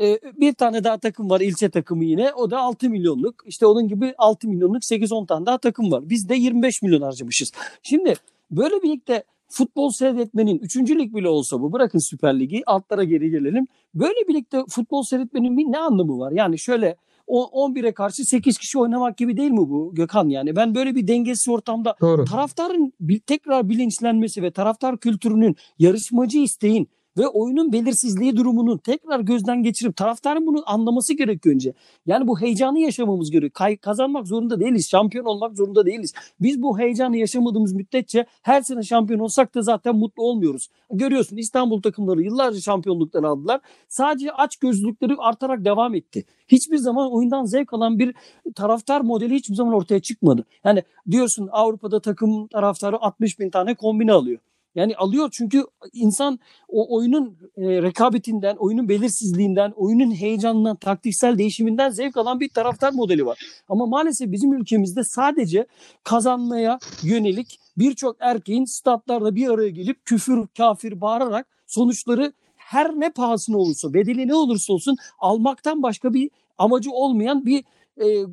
E, 0.01 0.19
bir 0.41 0.53
tane 0.53 0.85
daha 0.85 0.99
takım 0.99 1.31
var 1.31 1.41
ilçe 1.41 1.71
takımı 1.71 2.05
yine. 2.05 2.33
O 2.33 2.51
da 2.51 2.59
6 2.59 2.91
milyonluk. 2.91 3.35
İşte 3.47 3.67
onun 3.67 3.89
gibi 3.89 4.15
6 4.19 4.49
milyonluk 4.49 4.83
8-10 4.83 5.27
tane 5.27 5.47
daha 5.47 5.59
takım 5.59 5.93
var. 5.93 6.11
Biz 6.11 6.29
de 6.29 6.35
25 6.35 6.83
milyon 6.83 7.03
harcamışız. 7.03 7.53
Şimdi 7.83 8.15
böyle 8.51 8.83
birlikte 8.83 9.25
futbol 9.49 9.91
seyretmenin 9.91 10.59
3. 10.59 10.77
lig 10.77 11.15
bile 11.15 11.29
olsa 11.29 11.61
bu 11.61 11.73
bırakın 11.73 11.99
Süper 11.99 12.41
Ligi 12.41 12.63
altlara 12.67 13.05
geri 13.05 13.31
gelelim. 13.31 13.67
Böyle 13.95 14.29
birlikte 14.29 14.65
futbol 14.69 15.03
seyretmenin 15.03 15.57
bir 15.57 15.65
ne 15.65 15.79
anlamı 15.79 16.19
var? 16.19 16.33
Yani 16.33 16.59
şöyle 16.59 16.97
11'e 17.29 17.93
karşı 17.93 18.25
8 18.25 18.59
kişi 18.59 18.79
oynamak 18.79 19.17
gibi 19.17 19.37
değil 19.37 19.51
mi 19.51 19.59
bu 19.59 19.95
Gökhan 19.95 20.29
yani? 20.29 20.57
Ben 20.57 20.75
böyle 20.75 20.95
bir 20.95 21.09
dengesiz 21.09 21.49
ortamda 21.49 21.97
Doğru. 22.01 22.25
taraftarın 22.25 22.93
tekrar 23.27 23.69
bilinçlenmesi 23.69 24.43
ve 24.43 24.51
taraftar 24.51 24.99
kültürünün 24.99 25.57
yarışmacı 25.79 26.39
isteğin 26.39 26.89
ve 27.21 27.29
oyunun 27.29 27.73
belirsizliği 27.73 28.37
durumunun 28.37 28.79
tekrar 28.79 29.21
gözden 29.21 29.63
geçirip 29.63 29.97
taraftarın 29.97 30.47
bunu 30.47 30.63
anlaması 30.67 31.15
gerekiyor 31.15 31.55
önce. 31.55 31.73
Yani 32.07 32.29
bu 32.29 32.41
heyecanı 32.41 32.79
yaşamamız 32.79 33.31
gerekiyor. 33.31 33.51
Kay- 33.53 33.77
kazanmak 33.77 34.27
zorunda 34.27 34.61
değiliz. 34.61 34.89
Şampiyon 34.89 35.25
olmak 35.25 35.57
zorunda 35.57 35.87
değiliz. 35.87 36.13
Biz 36.41 36.63
bu 36.63 36.79
heyecanı 36.79 37.17
yaşamadığımız 37.17 37.73
müddetçe 37.73 38.27
her 38.43 38.63
sene 38.63 38.83
şampiyon 38.83 39.21
olsak 39.21 39.55
da 39.55 39.63
zaten 39.63 39.97
mutlu 39.97 40.23
olmuyoruz. 40.23 40.69
Görüyorsun 40.93 41.37
İstanbul 41.37 41.83
takımları 41.83 42.23
yıllarca 42.23 42.61
şampiyonlukları 42.61 43.29
aldılar. 43.29 43.61
Sadece 43.89 44.33
aç 44.33 44.57
gözlükleri 44.57 45.15
artarak 45.19 45.65
devam 45.65 45.95
etti. 45.95 46.25
Hiçbir 46.49 46.77
zaman 46.77 47.13
oyundan 47.13 47.45
zevk 47.45 47.73
alan 47.73 47.99
bir 47.99 48.15
taraftar 48.55 49.01
modeli 49.01 49.35
hiçbir 49.35 49.55
zaman 49.55 49.75
ortaya 49.75 50.01
çıkmadı. 50.01 50.45
Yani 50.65 50.83
diyorsun 51.11 51.49
Avrupa'da 51.53 52.01
takım 52.01 52.47
taraftarı 52.47 52.97
60 52.97 53.39
bin 53.39 53.51
tane 53.51 53.75
kombine 53.75 54.13
alıyor. 54.13 54.39
Yani 54.75 54.97
alıyor 54.97 55.29
çünkü 55.33 55.65
insan 55.93 56.39
o 56.69 56.97
oyunun 56.97 57.37
e, 57.57 57.83
rekabetinden, 57.83 58.57
oyunun 58.57 58.89
belirsizliğinden, 58.89 59.73
oyunun 59.77 60.11
heyecanından, 60.11 60.77
taktiksel 60.77 61.39
değişiminden 61.39 61.91
zevk 61.91 62.17
alan 62.17 62.41
bir 62.41 62.49
taraftar 62.49 62.93
modeli 62.93 63.27
var. 63.27 63.39
Ama 63.69 63.87
maalesef 63.87 64.33
bizim 64.33 64.53
ülkemizde 64.53 65.05
sadece 65.05 65.67
kazanmaya 66.05 66.79
yönelik 67.03 67.59
birçok 67.77 68.17
erkeğin 68.21 68.65
statlarda 68.65 69.35
bir 69.35 69.49
araya 69.49 69.71
gelip 69.71 70.05
küfür, 70.05 70.47
kafir 70.57 71.01
bağırarak 71.01 71.47
sonuçları 71.67 72.33
her 72.57 73.01
ne 73.01 73.11
pahasına 73.11 73.59
olursa, 73.59 73.95
bedeli 73.95 74.29
ne 74.29 74.35
olursa 74.35 74.73
olsun 74.73 74.97
almaktan 75.19 75.83
başka 75.83 76.15
bir 76.15 76.31
amacı 76.59 76.91
olmayan 76.91 77.47
bir 77.47 77.65
e, 78.01 78.27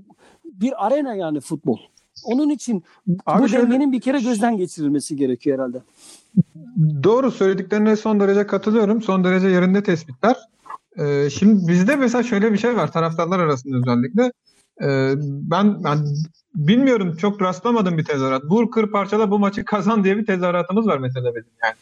bir 0.46 0.86
arena 0.86 1.16
yani 1.16 1.40
futbol. 1.40 1.78
Onun 2.24 2.50
için 2.50 2.84
Abi 3.26 3.44
bu 3.44 3.50
şöyle, 3.50 3.64
dengenin 3.64 3.92
bir 3.92 4.02
kere 4.02 4.20
gözden 4.20 4.58
geçirilmesi 4.58 5.16
gerekiyor 5.16 5.58
herhalde. 5.58 5.82
Doğru 7.04 7.32
söylediklerine 7.32 7.96
son 7.96 8.20
derece 8.20 8.48
katılıyorum. 8.48 9.02
Son 9.02 9.24
derece 9.24 9.48
yerinde 9.48 9.84
tespitler. 9.84 10.36
Ee, 10.98 11.30
şimdi 11.30 11.68
bizde 11.68 11.96
mesela 11.96 12.24
şöyle 12.24 12.54
bir 12.54 12.58
şey 12.58 12.76
var 12.76 12.92
taraftarlar 12.92 13.40
arasında 13.40 13.78
özellikle. 13.78 14.32
Ee, 14.82 15.14
ben, 15.22 15.84
ben 15.84 15.98
bilmiyorum 16.56 17.16
çok 17.16 17.42
rastlamadım 17.42 17.98
bir 17.98 18.06
tezahürat. 18.06 18.44
Vur 18.46 18.72
kır 18.72 18.92
parçala 18.92 19.32
bu 19.32 19.40
maçı 19.40 19.66
kazan 19.66 20.04
diye 20.04 20.18
bir 20.18 20.26
tezahüratımız 20.26 20.88
var 20.88 20.98
mesela 20.98 21.36
bizim 21.36 21.52
yani. 21.64 21.76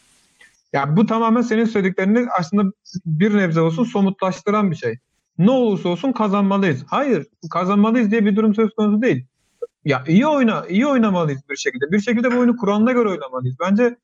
Yani 0.72 0.96
bu 0.96 1.06
tamamen 1.06 1.42
senin 1.42 1.64
söylediklerini 1.64 2.26
aslında 2.38 2.72
bir 3.06 3.36
nebze 3.36 3.60
olsun 3.60 3.84
somutlaştıran 3.84 4.70
bir 4.70 4.76
şey. 4.76 4.98
Ne 5.38 5.50
olursa 5.50 5.88
olsun 5.88 6.12
kazanmalıyız. 6.12 6.84
Hayır, 6.86 7.26
kazanmalıyız 7.50 8.10
diye 8.10 8.24
bir 8.24 8.36
durum 8.36 8.54
söz 8.54 8.74
konusu 8.74 9.02
değil. 9.02 9.26
Ya 9.84 10.04
iyi 10.08 10.26
oyna, 10.26 10.66
iyi 10.68 10.86
oynamalıyız 10.86 11.40
bir 11.50 11.56
şekilde. 11.56 11.92
Bir 11.92 12.00
şekilde 12.00 12.32
bu 12.32 12.38
oyunu 12.38 12.56
Kur'an'ına 12.56 12.92
göre 12.92 13.08
oynamalıyız. 13.08 13.56
Bence 13.60 13.96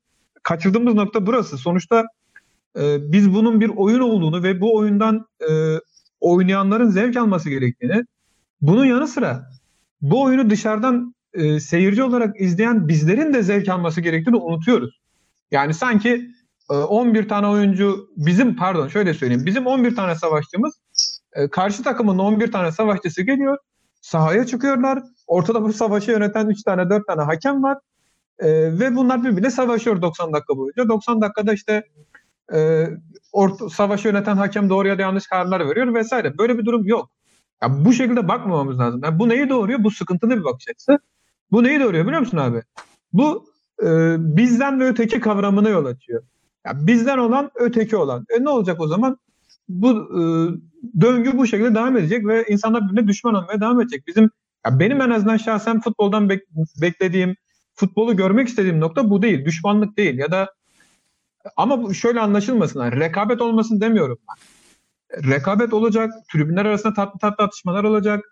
kaçırdığımız 0.43 0.93
nokta 0.93 1.25
burası. 1.25 1.57
Sonuçta 1.57 2.03
e, 2.77 3.11
biz 3.11 3.33
bunun 3.33 3.61
bir 3.61 3.69
oyun 3.69 3.99
olduğunu 3.99 4.43
ve 4.43 4.61
bu 4.61 4.75
oyundan 4.75 5.25
e, 5.49 5.79
oynayanların 6.19 6.89
zevk 6.89 7.17
alması 7.17 7.49
gerektiğini, 7.49 8.03
bunun 8.61 8.85
yanı 8.85 9.07
sıra 9.07 9.49
bu 10.01 10.23
oyunu 10.23 10.49
dışarıdan 10.49 11.15
e, 11.33 11.59
seyirci 11.59 12.03
olarak 12.03 12.41
izleyen 12.41 12.87
bizlerin 12.87 13.33
de 13.33 13.43
zevk 13.43 13.69
alması 13.69 14.01
gerektiğini 14.01 14.37
unutuyoruz. 14.37 14.99
Yani 15.51 15.73
sanki 15.73 16.29
e, 16.71 16.73
11 16.73 17.27
tane 17.27 17.47
oyuncu 17.47 18.09
bizim 18.17 18.55
pardon 18.55 18.87
şöyle 18.87 19.13
söyleyeyim 19.13 19.45
bizim 19.45 19.67
11 19.67 19.95
tane 19.95 20.15
savaşçımız 20.15 20.73
e, 21.33 21.49
karşı 21.49 21.83
takımın 21.83 22.17
11 22.17 22.51
tane 22.51 22.71
savaşçısı 22.71 23.21
geliyor 23.21 23.57
sahaya 24.01 24.45
çıkıyorlar. 24.45 25.03
Ortada 25.27 25.61
bu 25.63 25.73
savaşı 25.73 26.11
yöneten 26.11 26.47
3 26.47 26.63
tane 26.63 26.89
4 26.89 27.07
tane 27.07 27.21
hakem 27.21 27.63
var. 27.63 27.77
E, 28.43 28.79
ve 28.79 28.95
bunlar 28.95 29.23
birbirine 29.23 29.51
savaşıyor 29.51 30.01
90 30.01 30.33
dakika 30.33 30.57
boyunca. 30.57 30.89
90 30.89 31.21
dakikada 31.21 31.53
işte 31.53 31.83
e, 32.53 32.87
orta, 33.31 33.69
savaşı 33.69 34.07
yöneten 34.07 34.35
hakem 34.35 34.69
doğru 34.69 34.87
ya 34.87 34.97
da 34.97 35.01
yanlış 35.01 35.27
kararlar 35.27 35.69
veriyor 35.69 35.93
vesaire. 35.93 36.37
Böyle 36.37 36.57
bir 36.57 36.65
durum 36.65 36.85
yok. 36.85 37.09
Ya 37.63 37.85
bu 37.85 37.93
şekilde 37.93 38.27
bakmamamız 38.27 38.79
lazım. 38.79 39.01
Yani 39.03 39.19
bu 39.19 39.29
neyi 39.29 39.49
doğuruyor? 39.49 39.83
Bu 39.83 39.91
sıkıntılı 39.91 40.39
bir 40.39 40.43
bakış 40.43 40.67
açısı. 40.69 40.99
Bu 41.51 41.63
neyi 41.63 41.79
doğuruyor 41.79 42.05
biliyor 42.05 42.19
musun 42.19 42.37
abi? 42.37 42.63
Bu 43.13 43.45
e, 43.83 44.15
bizden 44.19 44.79
ve 44.79 44.87
öteki 44.87 45.19
kavramına 45.19 45.69
yol 45.69 45.85
açıyor. 45.85 46.23
Ya 46.65 46.87
bizden 46.87 47.17
olan 47.17 47.51
öteki 47.55 47.97
olan. 47.97 48.25
E 48.29 48.43
ne 48.43 48.49
olacak 48.49 48.81
o 48.81 48.87
zaman? 48.87 49.17
Bu 49.69 49.89
e, 49.91 50.21
döngü 51.01 51.37
bu 51.37 51.47
şekilde 51.47 51.75
devam 51.75 51.97
edecek 51.97 52.27
ve 52.27 52.45
insanlar 52.49 52.83
birbirine 52.83 53.07
düşman 53.07 53.35
olmaya 53.35 53.61
devam 53.61 53.81
edecek. 53.81 54.07
Bizim 54.07 54.29
ya 54.65 54.79
benim 54.79 55.01
en 55.01 55.09
azından 55.09 55.37
şahsen 55.37 55.81
futboldan 55.81 56.29
bek, 56.29 56.41
beklediğim, 56.81 57.35
futbolu 57.75 58.15
görmek 58.15 58.47
istediğim 58.47 58.79
nokta 58.79 59.09
bu 59.09 59.21
değil. 59.21 59.45
Düşmanlık 59.45 59.97
değil 59.97 60.17
ya 60.17 60.31
da 60.31 60.53
ama 61.57 61.93
şöyle 61.93 62.19
anlaşılmasın. 62.19 62.79
Yani 62.79 62.99
rekabet 62.99 63.41
olmasın 63.41 63.81
demiyorum 63.81 64.17
ben. 64.29 64.43
Rekabet 65.31 65.73
olacak, 65.73 66.13
tribünler 66.33 66.65
arasında 66.65 66.93
tatlı 66.93 67.19
tatlı 67.19 67.43
atışmalar 67.43 67.83
olacak. 67.83 68.25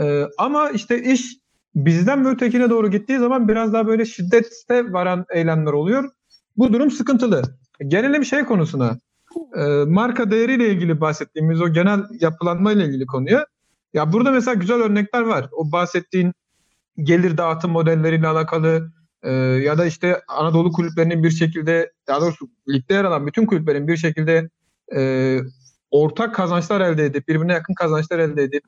Ee, 0.00 0.24
ama 0.38 0.70
işte 0.70 1.02
iş 1.02 1.36
bizden 1.74 2.24
ve 2.24 2.28
ötekine 2.28 2.70
doğru 2.70 2.90
gittiği 2.90 3.18
zaman 3.18 3.48
biraz 3.48 3.72
daha 3.72 3.86
böyle 3.86 4.04
şiddete 4.04 4.92
varan 4.92 5.24
eylemler 5.34 5.72
oluyor. 5.72 6.10
Bu 6.56 6.72
durum 6.72 6.90
sıkıntılı. 6.90 7.42
Gelelim 7.88 8.24
şey 8.24 8.44
konusuna. 8.44 8.98
Ee, 9.56 9.84
marka 9.86 10.30
değeriyle 10.30 10.68
ilgili 10.68 11.00
bahsettiğimiz 11.00 11.60
o 11.60 11.68
genel 11.68 12.00
yapılanma 12.20 12.72
ile 12.72 12.84
ilgili 12.84 13.06
konuya. 13.06 13.46
Ya 13.94 14.12
burada 14.12 14.30
mesela 14.30 14.54
güzel 14.54 14.76
örnekler 14.76 15.22
var. 15.22 15.48
O 15.52 15.72
bahsettiğin 15.72 16.32
gelir 17.02 17.36
dağıtım 17.36 17.70
modelleriyle 17.70 18.28
alakalı 18.28 18.92
e, 19.22 19.32
ya 19.32 19.78
da 19.78 19.86
işte 19.86 20.20
Anadolu 20.28 20.72
kulüplerinin 20.72 21.22
bir 21.22 21.30
şekilde 21.30 21.92
daha 22.06 22.20
doğrusu 22.20 22.48
ligde 22.68 22.94
yer 22.94 23.04
alan 23.04 23.26
bütün 23.26 23.46
kulüplerin 23.46 23.88
bir 23.88 23.96
şekilde 23.96 24.50
e, 24.96 25.38
ortak 25.90 26.34
kazançlar 26.34 26.80
elde 26.80 27.04
edip 27.04 27.28
birbirine 27.28 27.52
yakın 27.52 27.74
kazançlar 27.74 28.18
elde 28.18 28.42
edip 28.42 28.62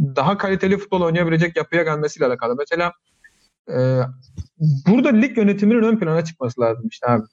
daha 0.00 0.38
kaliteli 0.38 0.78
futbol 0.78 1.00
oynayabilecek 1.00 1.56
yapıya 1.56 1.82
gelmesiyle 1.82 2.26
alakalı. 2.26 2.56
Mesela 2.58 2.92
e, 3.68 4.00
burada 4.86 5.08
lig 5.08 5.38
yönetiminin 5.38 5.82
ön 5.82 5.98
plana 5.98 6.24
çıkması 6.24 6.60
lazım 6.60 6.88
işte 6.88 7.06
abi. 7.06 7.24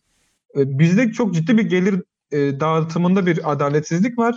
E, 0.56 0.80
bizde 0.80 1.12
çok 1.12 1.34
ciddi 1.34 1.58
bir 1.58 1.70
gelir 1.70 2.04
e, 2.32 2.60
dağıtımında 2.60 3.26
bir 3.26 3.52
adaletsizlik 3.52 4.18
var 4.18 4.36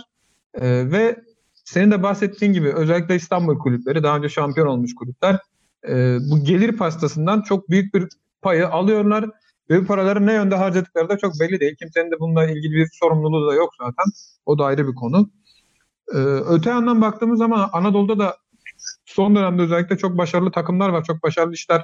e, 0.53 0.91
ve 0.91 1.19
senin 1.65 1.91
de 1.91 2.03
bahsettiğin 2.03 2.53
gibi 2.53 2.73
özellikle 2.73 3.15
İstanbul 3.15 3.59
kulüpleri 3.59 4.03
daha 4.03 4.17
önce 4.17 4.29
şampiyon 4.29 4.67
olmuş 4.67 4.95
kulüpler 4.95 5.39
e, 5.89 6.17
bu 6.31 6.43
gelir 6.43 6.77
pastasından 6.77 7.41
çok 7.41 7.69
büyük 7.69 7.93
bir 7.93 8.07
payı 8.41 8.67
alıyorlar 8.67 9.25
ve 9.69 9.81
bu 9.81 9.85
paraları 9.85 10.25
ne 10.25 10.33
yönde 10.33 10.55
harcadıkları 10.55 11.09
da 11.09 11.17
çok 11.17 11.33
belli 11.39 11.59
değil. 11.59 11.75
Kimsenin 11.75 12.11
de 12.11 12.19
bununla 12.19 12.45
ilgili 12.45 12.75
bir 12.75 12.89
sorumluluğu 12.93 13.51
da 13.51 13.53
yok 13.53 13.73
zaten. 13.79 14.05
O 14.45 14.59
da 14.59 14.65
ayrı 14.65 14.87
bir 14.87 14.95
konu. 14.95 15.29
E, 16.13 16.17
öte 16.49 16.69
yandan 16.69 17.01
baktığımız 17.01 17.39
zaman 17.39 17.69
Anadolu'da 17.73 18.19
da 18.19 18.37
son 19.05 19.35
dönemde 19.35 19.61
özellikle 19.61 19.97
çok 19.97 20.17
başarılı 20.17 20.51
takımlar 20.51 20.89
var. 20.89 21.03
Çok 21.03 21.23
başarılı 21.23 21.53
işler 21.53 21.83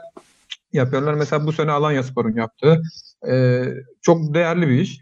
yapıyorlar. 0.74 1.14
Mesela 1.14 1.46
bu 1.46 1.52
sene 1.52 1.72
Alanya 1.72 2.04
Spor'un 2.04 2.36
yaptığı 2.36 2.82
e, 3.30 3.64
çok 4.02 4.34
değerli 4.34 4.68
bir 4.68 4.80
iş. 4.80 5.02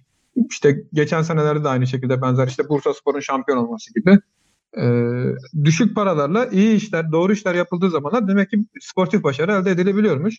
işte 0.50 0.84
geçen 0.94 1.22
senelerde 1.22 1.64
de 1.64 1.70
aynı 1.70 1.88
şekilde 1.88 2.22
benzer 2.22 2.48
işte 2.48 2.70
Bursa 2.70 2.94
Spor'un 2.94 3.20
şampiyon 3.20 3.58
olması 3.58 3.94
gibi 3.94 4.20
e, 4.78 4.86
düşük 5.64 5.96
paralarla 5.96 6.46
iyi 6.46 6.76
işler, 6.76 7.12
doğru 7.12 7.34
işler 7.34 7.56
yapıldığı 7.56 7.90
zamanlar 7.90 8.28
demek 8.28 8.50
ki 8.50 8.66
sportif 8.82 9.24
başarı 9.24 9.52
elde 9.52 9.72
edilebiliyormuş. 9.72 10.36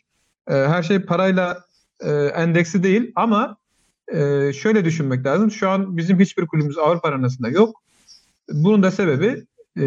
E, 0.49 0.55
her 0.55 0.83
şey 0.83 0.99
parayla 0.99 1.64
e, 2.01 2.11
endeksi 2.12 2.83
değil 2.83 3.12
ama 3.14 3.57
e, 4.09 4.53
şöyle 4.53 4.85
düşünmek 4.85 5.27
lazım. 5.27 5.51
Şu 5.51 5.70
an 5.70 5.96
bizim 5.96 6.20
hiçbir 6.20 6.46
kulübümüz 6.46 6.79
Avrupa 6.79 7.09
arenasında 7.09 7.49
yok. 7.49 7.83
Bunun 8.53 8.83
da 8.83 8.90
sebebi 8.90 9.44
e, 9.79 9.85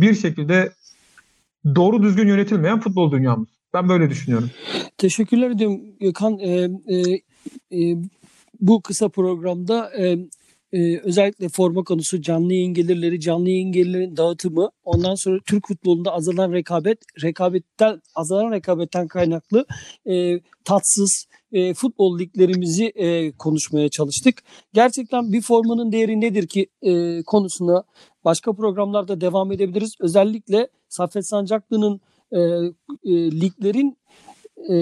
bir 0.00 0.14
şekilde 0.14 0.72
doğru 1.74 2.02
düzgün 2.02 2.28
yönetilmeyen 2.28 2.80
futbol 2.80 3.12
dünyamız. 3.12 3.48
Ben 3.74 3.88
böyle 3.88 4.10
düşünüyorum. 4.10 4.50
Teşekkürler 4.98 5.50
ediyorum 5.50 5.80
Gökhan. 6.00 6.38
E, 6.38 6.70
e, 6.86 7.20
e, 7.72 7.96
bu 8.60 8.82
kısa 8.82 9.08
programda 9.08 9.92
e, 9.98 10.18
e, 10.74 10.98
özellikle 10.98 11.48
forma 11.48 11.84
konusu, 11.84 12.22
canlı 12.22 12.52
yayın 12.52 12.74
gelirleri, 12.74 13.20
canlı 13.20 13.50
yayın 13.50 13.72
gelirlerin 13.72 14.16
dağıtımı, 14.16 14.70
ondan 14.84 15.14
sonra 15.14 15.38
Türk 15.46 15.68
futbolunda 15.68 16.12
azalan 16.12 16.52
rekabet, 16.52 16.98
rekabetten 17.22 18.02
azalan 18.14 18.52
rekabetten 18.52 19.08
kaynaklı 19.08 19.66
e, 20.06 20.40
tatsız 20.64 21.26
e, 21.52 21.74
futbol 21.74 22.18
liglerimizi 22.18 22.84
e, 22.84 23.32
konuşmaya 23.32 23.88
çalıştık. 23.88 24.42
Gerçekten 24.72 25.32
bir 25.32 25.40
formanın 25.40 25.92
değeri 25.92 26.20
nedir 26.20 26.46
ki 26.46 26.66
e, 26.82 27.22
konusuna 27.22 27.84
başka 28.24 28.52
programlarda 28.52 29.20
devam 29.20 29.52
edebiliriz. 29.52 29.94
Özellikle 30.00 30.68
Saffet 30.88 31.28
Sancaklı'nın 31.28 32.00
e, 32.32 32.38
e, 32.38 33.40
liglerin 33.40 33.98
e, 34.70 34.74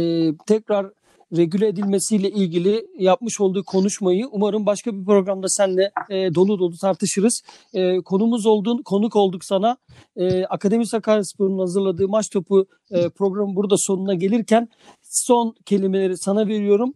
tekrar 0.46 0.86
regüle 1.36 1.68
edilmesiyle 1.68 2.30
ilgili 2.30 2.86
yapmış 2.98 3.40
olduğu 3.40 3.64
konuşmayı 3.64 4.26
umarım 4.30 4.66
başka 4.66 4.94
bir 4.94 5.04
programda 5.04 5.48
seninle 5.48 5.92
e, 6.10 6.34
dolu 6.34 6.58
dolu 6.58 6.76
tartışırız. 6.76 7.42
E, 7.74 8.00
konumuz 8.00 8.46
oldun, 8.46 8.82
konuk 8.82 9.16
olduk 9.16 9.44
sana. 9.44 9.76
E, 10.16 10.44
Akademi 10.44 10.86
Sakaryaspor'un 10.86 11.58
hazırladığı 11.58 12.08
maç 12.08 12.30
topu 12.30 12.66
e, 12.90 13.08
programı 13.08 13.56
burada 13.56 13.76
sonuna 13.78 14.14
gelirken 14.14 14.68
son 15.02 15.54
kelimeleri 15.64 16.16
sana 16.16 16.48
veriyorum. 16.48 16.94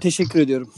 Teşekkür 0.00 0.40
ediyorum. 0.40 0.68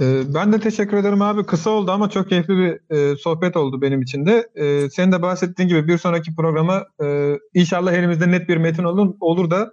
Ee, 0.00 0.22
ben 0.34 0.52
de 0.52 0.60
teşekkür 0.60 0.96
ederim 0.96 1.22
abi. 1.22 1.46
Kısa 1.46 1.70
oldu 1.70 1.90
ama 1.90 2.10
çok 2.10 2.28
keyifli 2.28 2.56
bir 2.56 2.96
e, 2.96 3.16
sohbet 3.16 3.56
oldu 3.56 3.82
benim 3.82 4.02
için 4.02 4.26
de. 4.26 4.48
E, 4.54 4.90
senin 4.90 5.12
de 5.12 5.22
bahsettiğin 5.22 5.68
gibi 5.68 5.88
bir 5.88 5.98
sonraki 5.98 6.34
programa 6.34 6.86
e, 7.02 7.34
inşallah 7.54 7.92
elimizde 7.92 8.30
net 8.30 8.48
bir 8.48 8.56
metin 8.56 8.84
olur, 8.84 9.14
olur 9.20 9.50
da 9.50 9.70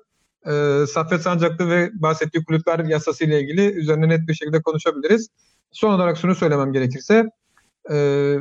e, 0.48 0.86
Saffet 0.88 1.22
Sancaklı 1.22 1.70
ve 1.70 1.92
bahsettiği 1.94 2.46
kulüpler 2.46 2.80
yasası 2.80 3.24
ile 3.24 3.42
ilgili 3.42 3.72
üzerine 3.72 4.10
net 4.10 4.28
bir 4.28 4.34
şekilde 4.34 4.62
konuşabiliriz. 4.62 5.30
Son 5.72 5.94
olarak 5.94 6.18
şunu 6.18 6.36
söylemem 6.36 6.74
gerekirse 6.74 7.30
e, 7.92 8.38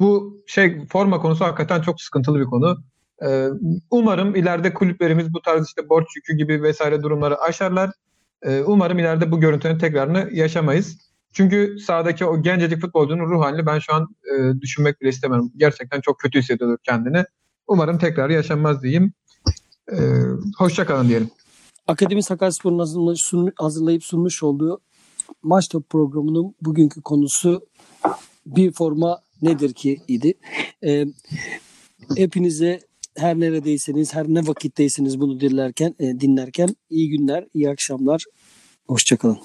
bu 0.00 0.42
şey 0.46 0.86
forma 0.86 1.20
konusu 1.20 1.44
hakikaten 1.44 1.82
çok 1.82 2.02
sıkıntılı 2.02 2.40
bir 2.40 2.44
konu. 2.44 2.78
E, 3.26 3.48
umarım 3.90 4.34
ileride 4.34 4.74
kulüplerimiz 4.74 5.34
bu 5.34 5.42
tarz 5.42 5.66
işte 5.66 5.88
borç 5.88 6.06
yükü 6.16 6.36
gibi 6.36 6.62
vesaire 6.62 7.02
durumları 7.02 7.40
aşarlar. 7.40 7.90
E, 8.42 8.60
umarım 8.60 8.98
ileride 8.98 9.30
bu 9.30 9.40
görüntünün 9.40 9.78
tekrarını 9.78 10.28
yaşamayız. 10.32 10.98
Çünkü 11.32 11.78
sahadaki 11.78 12.24
o 12.24 12.42
gencecik 12.42 12.80
futbolcunun 12.80 13.30
ruh 13.30 13.44
halini 13.44 13.66
ben 13.66 13.78
şu 13.78 13.94
an 13.94 14.16
e, 14.24 14.60
düşünmek 14.60 15.00
bile 15.00 15.08
istemem. 15.08 15.42
Gerçekten 15.56 16.00
çok 16.00 16.18
kötü 16.20 16.38
hissediyordur 16.38 16.78
kendini. 16.82 17.24
Umarım 17.66 17.98
tekrar 17.98 18.30
yaşanmaz 18.30 18.82
diyeyim. 18.82 19.12
Ee, 19.92 19.96
hoşça 20.58 20.86
kalın 20.86 21.08
diyelim. 21.08 21.30
Akademi 21.86 22.22
Sakaryaspor'un 22.22 23.52
hazırlayıp 23.56 24.04
sunmuş 24.04 24.42
olduğu 24.42 24.80
Maç 25.42 25.68
Top 25.68 25.90
programının 25.90 26.54
bugünkü 26.62 27.02
konusu 27.02 27.66
bir 28.46 28.72
forma 28.72 29.22
nedir 29.42 29.72
ki 29.74 30.00
idi. 30.08 30.34
Ee, 30.84 31.06
hepinize 32.16 32.80
her 33.16 33.40
neredeyseniz, 33.40 34.14
her 34.14 34.26
ne 34.28 34.46
vakitteyseniz 34.46 35.20
bunu 35.20 35.40
dinlerken, 35.40 35.94
e, 35.98 36.20
dinlerken 36.20 36.76
iyi 36.90 37.10
günler, 37.10 37.46
iyi 37.54 37.70
akşamlar. 37.70 38.24
Hoşçakalın. 38.88 39.38